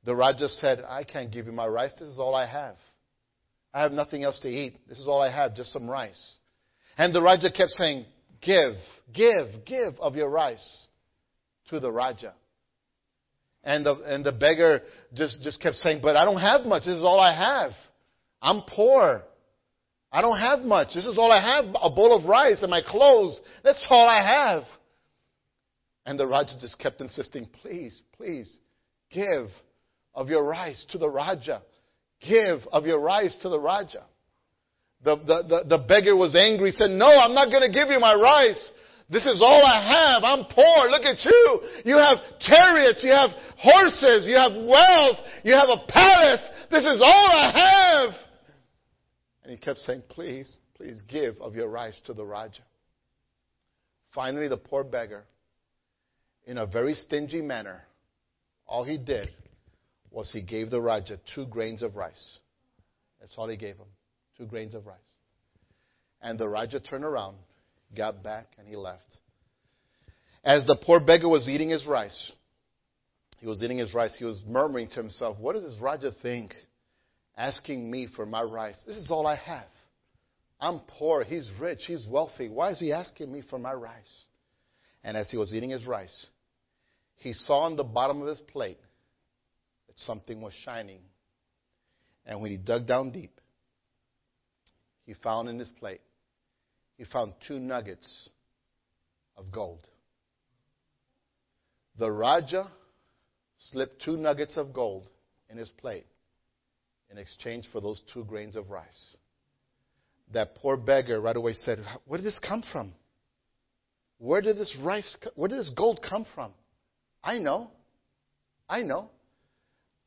[0.05, 1.93] The Raja said, I can't give you my rice.
[1.93, 2.75] This is all I have.
[3.73, 4.77] I have nothing else to eat.
[4.87, 6.35] This is all I have, just some rice.
[6.97, 8.05] And the Raja kept saying,
[8.41, 8.75] Give,
[9.13, 10.87] give, give of your rice
[11.69, 12.33] to the Raja.
[13.63, 14.81] And the, and the beggar
[15.13, 16.83] just, just kept saying, But I don't have much.
[16.83, 17.71] This is all I have.
[18.41, 19.23] I'm poor.
[20.11, 20.89] I don't have much.
[20.93, 23.39] This is all I have a bowl of rice and my clothes.
[23.63, 24.63] That's all I have.
[26.05, 28.59] And the Raja just kept insisting, Please, please,
[29.09, 29.47] give
[30.13, 31.63] of your rice to the Raja.
[32.27, 34.05] Give of your rice to the Raja.
[35.03, 37.99] The, the, the, the beggar was angry, said, No, I'm not going to give you
[37.99, 38.71] my rice.
[39.09, 40.23] This is all I have.
[40.23, 40.89] I'm poor.
[40.89, 41.59] Look at you.
[41.83, 43.03] You have chariots.
[43.03, 44.25] You have horses.
[44.25, 45.17] You have wealth.
[45.43, 46.41] You have a palace.
[46.71, 47.51] This is all I
[48.07, 48.15] have.
[49.43, 52.63] And he kept saying, Please, please give of your rice to the Raja.
[54.15, 55.25] Finally, the poor beggar,
[56.45, 57.83] in a very stingy manner,
[58.65, 59.29] all he did
[60.13, 62.37] was he gave the Raja two grains of rice.
[63.19, 63.87] That's all he gave him.
[64.37, 64.97] Two grains of rice.
[66.21, 67.37] And the Raja turned around,
[67.97, 69.17] got back, and he left.
[70.43, 72.31] As the poor beggar was eating his rice,
[73.39, 76.53] he was eating his rice, he was murmuring to himself, What does this Raja think?
[77.35, 78.81] Asking me for my rice.
[78.85, 79.65] This is all I have.
[80.61, 82.47] I'm poor, he's rich, he's wealthy.
[82.47, 84.23] Why is he asking me for my rice?
[85.03, 86.27] And as he was eating his rice,
[87.15, 88.77] he saw on the bottom of his plate
[89.93, 91.01] that something was shining.
[92.25, 93.39] And when he dug down deep,
[95.05, 96.01] he found in his plate,
[96.97, 98.29] he found two nuggets
[99.35, 99.87] of gold.
[101.97, 102.71] The Raja
[103.71, 105.09] slipped two nuggets of gold
[105.49, 106.05] in his plate
[107.11, 109.17] in exchange for those two grains of rice.
[110.33, 112.93] That poor beggar right away said, Where did this come from?
[114.17, 116.53] Where did this rice, where did this gold come from?
[117.23, 117.71] I know.
[118.69, 119.09] I know.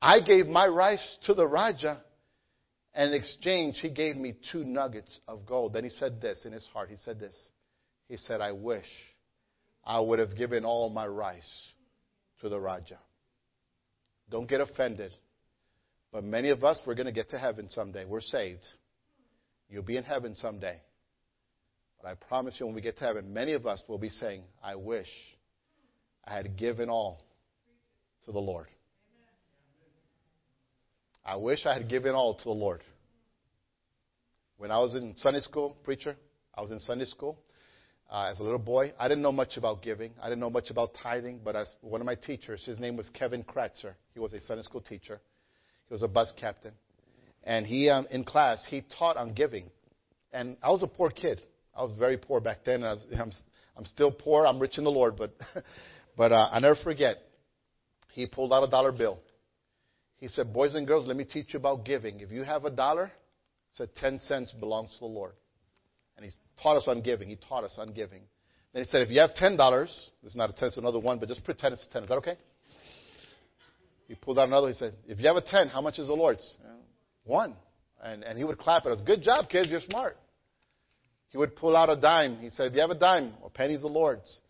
[0.00, 2.02] I gave my rice to the Raja,
[2.94, 5.72] and in exchange, he gave me two nuggets of gold.
[5.72, 6.90] Then he said this in his heart.
[6.90, 7.36] He said this.
[8.08, 8.86] He said, I wish
[9.84, 11.72] I would have given all my rice
[12.40, 12.98] to the Raja.
[14.30, 15.12] Don't get offended.
[16.12, 18.04] But many of us, we're going to get to heaven someday.
[18.04, 18.64] We're saved.
[19.68, 20.80] You'll be in heaven someday.
[22.00, 24.42] But I promise you, when we get to heaven, many of us will be saying,
[24.62, 25.08] I wish
[26.24, 27.22] I had given all
[28.24, 28.68] to the Lord.
[31.26, 32.82] I wish I had given all to the Lord.
[34.58, 36.16] When I was in Sunday school, preacher,
[36.54, 37.36] I was in Sunday school
[38.08, 38.92] uh, as a little boy.
[38.96, 40.12] I didn't know much about giving.
[40.22, 43.10] I didn't know much about tithing, but as one of my teachers, his name was
[43.10, 43.94] Kevin Kratzer.
[44.14, 45.20] He was a Sunday school teacher.
[45.88, 46.72] He was a bus captain.
[47.42, 49.64] And he, um, in class, he taught on giving.
[50.32, 51.42] And I was a poor kid.
[51.76, 52.84] I was very poor back then.
[52.84, 53.32] I was, I'm,
[53.76, 54.46] I'm still poor.
[54.46, 55.34] I'm rich in the Lord, but,
[56.16, 57.16] but uh, I never forget.
[58.12, 59.18] He pulled out a dollar bill.
[60.18, 62.20] He said, "Boys and girls, let me teach you about giving.
[62.20, 63.12] If you have a dollar,
[63.72, 65.32] said 10 cents belongs to the Lord."
[66.16, 66.30] And he
[66.62, 67.28] taught us on giving.
[67.28, 68.22] He taught us on giving.
[68.72, 69.56] Then he said, if you have $10,
[70.22, 72.02] this is not a 10, it's another one, but just pretend it's a 10.
[72.02, 72.36] Is that okay?
[74.06, 74.68] He pulled out another.
[74.68, 76.46] He said, if you have a 10, how much is the Lord's?
[77.24, 77.54] One.
[78.02, 79.00] And, and he would clap at us.
[79.04, 79.70] Good job, kids.
[79.70, 80.16] You're smart.
[81.30, 82.36] He would pull out a dime.
[82.36, 84.40] He said, if you have a dime, a penny's the Lord's.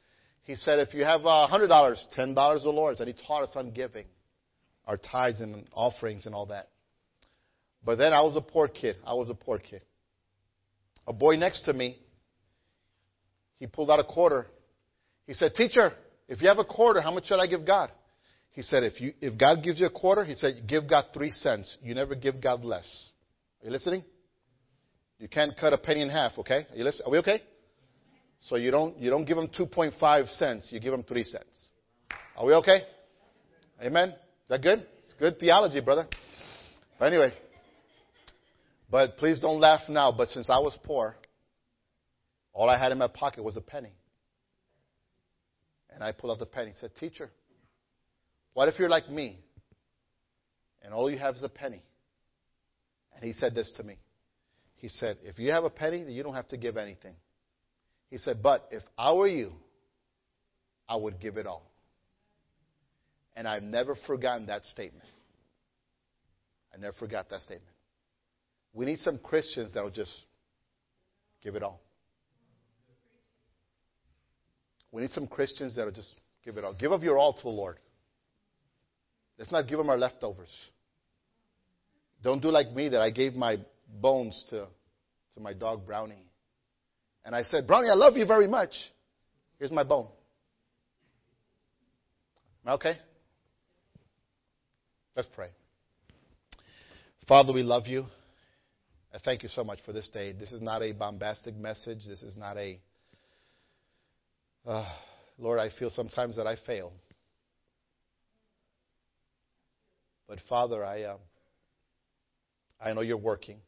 [0.43, 3.01] He said, if you have a $100, $10 the Lord's.
[3.01, 4.07] And he taught us on giving,
[4.87, 6.69] our tithes and offerings and all that.
[7.85, 8.97] But then I was a poor kid.
[9.05, 9.83] I was a poor kid.
[11.07, 11.99] A boy next to me,
[13.59, 14.47] he pulled out a quarter.
[15.27, 15.93] He said, Teacher,
[16.29, 17.91] if you have a quarter, how much should I give God?
[18.53, 21.31] He said, if, you, if God gives you a quarter, he said, give God three
[21.31, 21.77] cents.
[21.83, 23.11] You never give God less.
[23.61, 24.03] Are you listening?
[25.19, 26.67] You can't cut a penny in half, okay?
[26.71, 27.07] Are, you listening?
[27.07, 27.43] Are we okay?
[28.41, 31.69] So you don't, you don't give them 2.5 cents, you give them 3 cents.
[32.37, 32.83] Are we okay?
[33.83, 34.15] Amen?
[34.47, 34.87] Is that good?
[35.01, 36.07] It's good theology, brother.
[37.01, 37.33] But anyway,
[38.89, 41.17] but please don't laugh now, but since I was poor,
[42.53, 43.93] all I had in my pocket was a penny.
[45.91, 47.29] And I pulled out the penny and said, Teacher,
[48.55, 49.41] what if you're like me
[50.85, 51.83] and all you have is a penny?
[53.17, 53.99] And he said this to me.
[54.77, 57.17] He said, If you have a penny, then you don't have to give anything.
[58.11, 59.55] He said, But if I were you,
[60.89, 61.69] I would give it all.
[63.37, 65.05] And I've never forgotten that statement.
[66.75, 67.71] I never forgot that statement.
[68.73, 70.13] We need some Christians that will just
[71.43, 71.81] give it all.
[74.91, 76.15] We need some Christians that will just
[76.45, 76.75] give it all.
[76.75, 77.79] Give of your all to the Lord.
[79.39, 80.55] Let's not give them our leftovers.
[82.23, 83.59] Don't do like me that I gave my
[84.01, 84.67] bones to,
[85.35, 86.25] to my dog Brownie.
[87.25, 88.71] And I said, Brownie, I love you very much.
[89.59, 90.09] Here's my bone.
[92.67, 92.99] Okay?
[95.17, 95.49] Let's pray.
[97.27, 98.05] Father, we love you.
[99.15, 100.33] I thank you so much for this day.
[100.33, 102.01] This is not a bombastic message.
[102.07, 102.79] This is not a,
[104.67, 104.85] uh,
[105.39, 106.93] Lord, I feel sometimes that I fail.
[110.29, 111.17] But Father, I, uh,
[112.79, 113.61] I know you're working.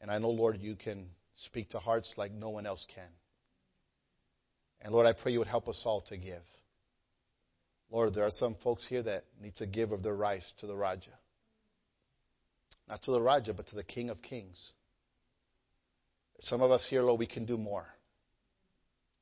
[0.00, 3.10] And I know, Lord, you can speak to hearts like no one else can.
[4.80, 6.40] And Lord, I pray you would help us all to give.
[7.90, 10.76] Lord, there are some folks here that need to give of their rice to the
[10.76, 11.10] Raja.
[12.88, 14.72] Not to the Raja, but to the King of Kings.
[16.42, 17.86] Some of us here, Lord, we can do more.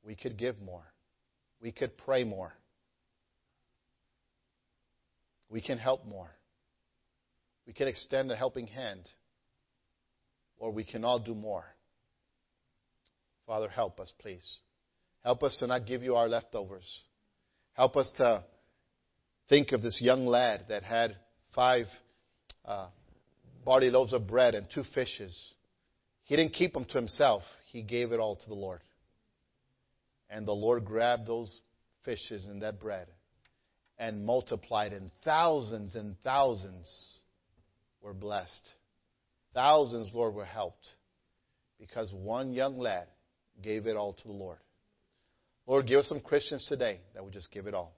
[0.05, 0.85] We could give more.
[1.61, 2.53] We could pray more.
[5.51, 6.31] We can help more.
[7.67, 9.03] We can extend a helping hand.
[10.59, 11.65] Or we can all do more.
[13.47, 14.59] Father, help us, please.
[15.25, 17.03] Help us to not give you our leftovers.
[17.73, 18.45] Help us to
[19.49, 21.17] think of this young lad that had
[21.55, 21.87] five
[22.65, 22.89] uh,
[23.65, 25.55] barley loaves of bread and two fishes.
[26.25, 28.81] He didn't keep them to himself, he gave it all to the Lord.
[30.31, 31.61] And the Lord grabbed those
[32.05, 33.09] fishes and that bread
[33.99, 36.89] and multiplied, and thousands and thousands
[38.01, 38.69] were blessed.
[39.55, 40.87] Thousands, Lord, were helped
[41.81, 43.07] because one young lad
[43.61, 44.59] gave it all to the Lord.
[45.67, 47.98] Lord, give us some Christians today that would just give it all.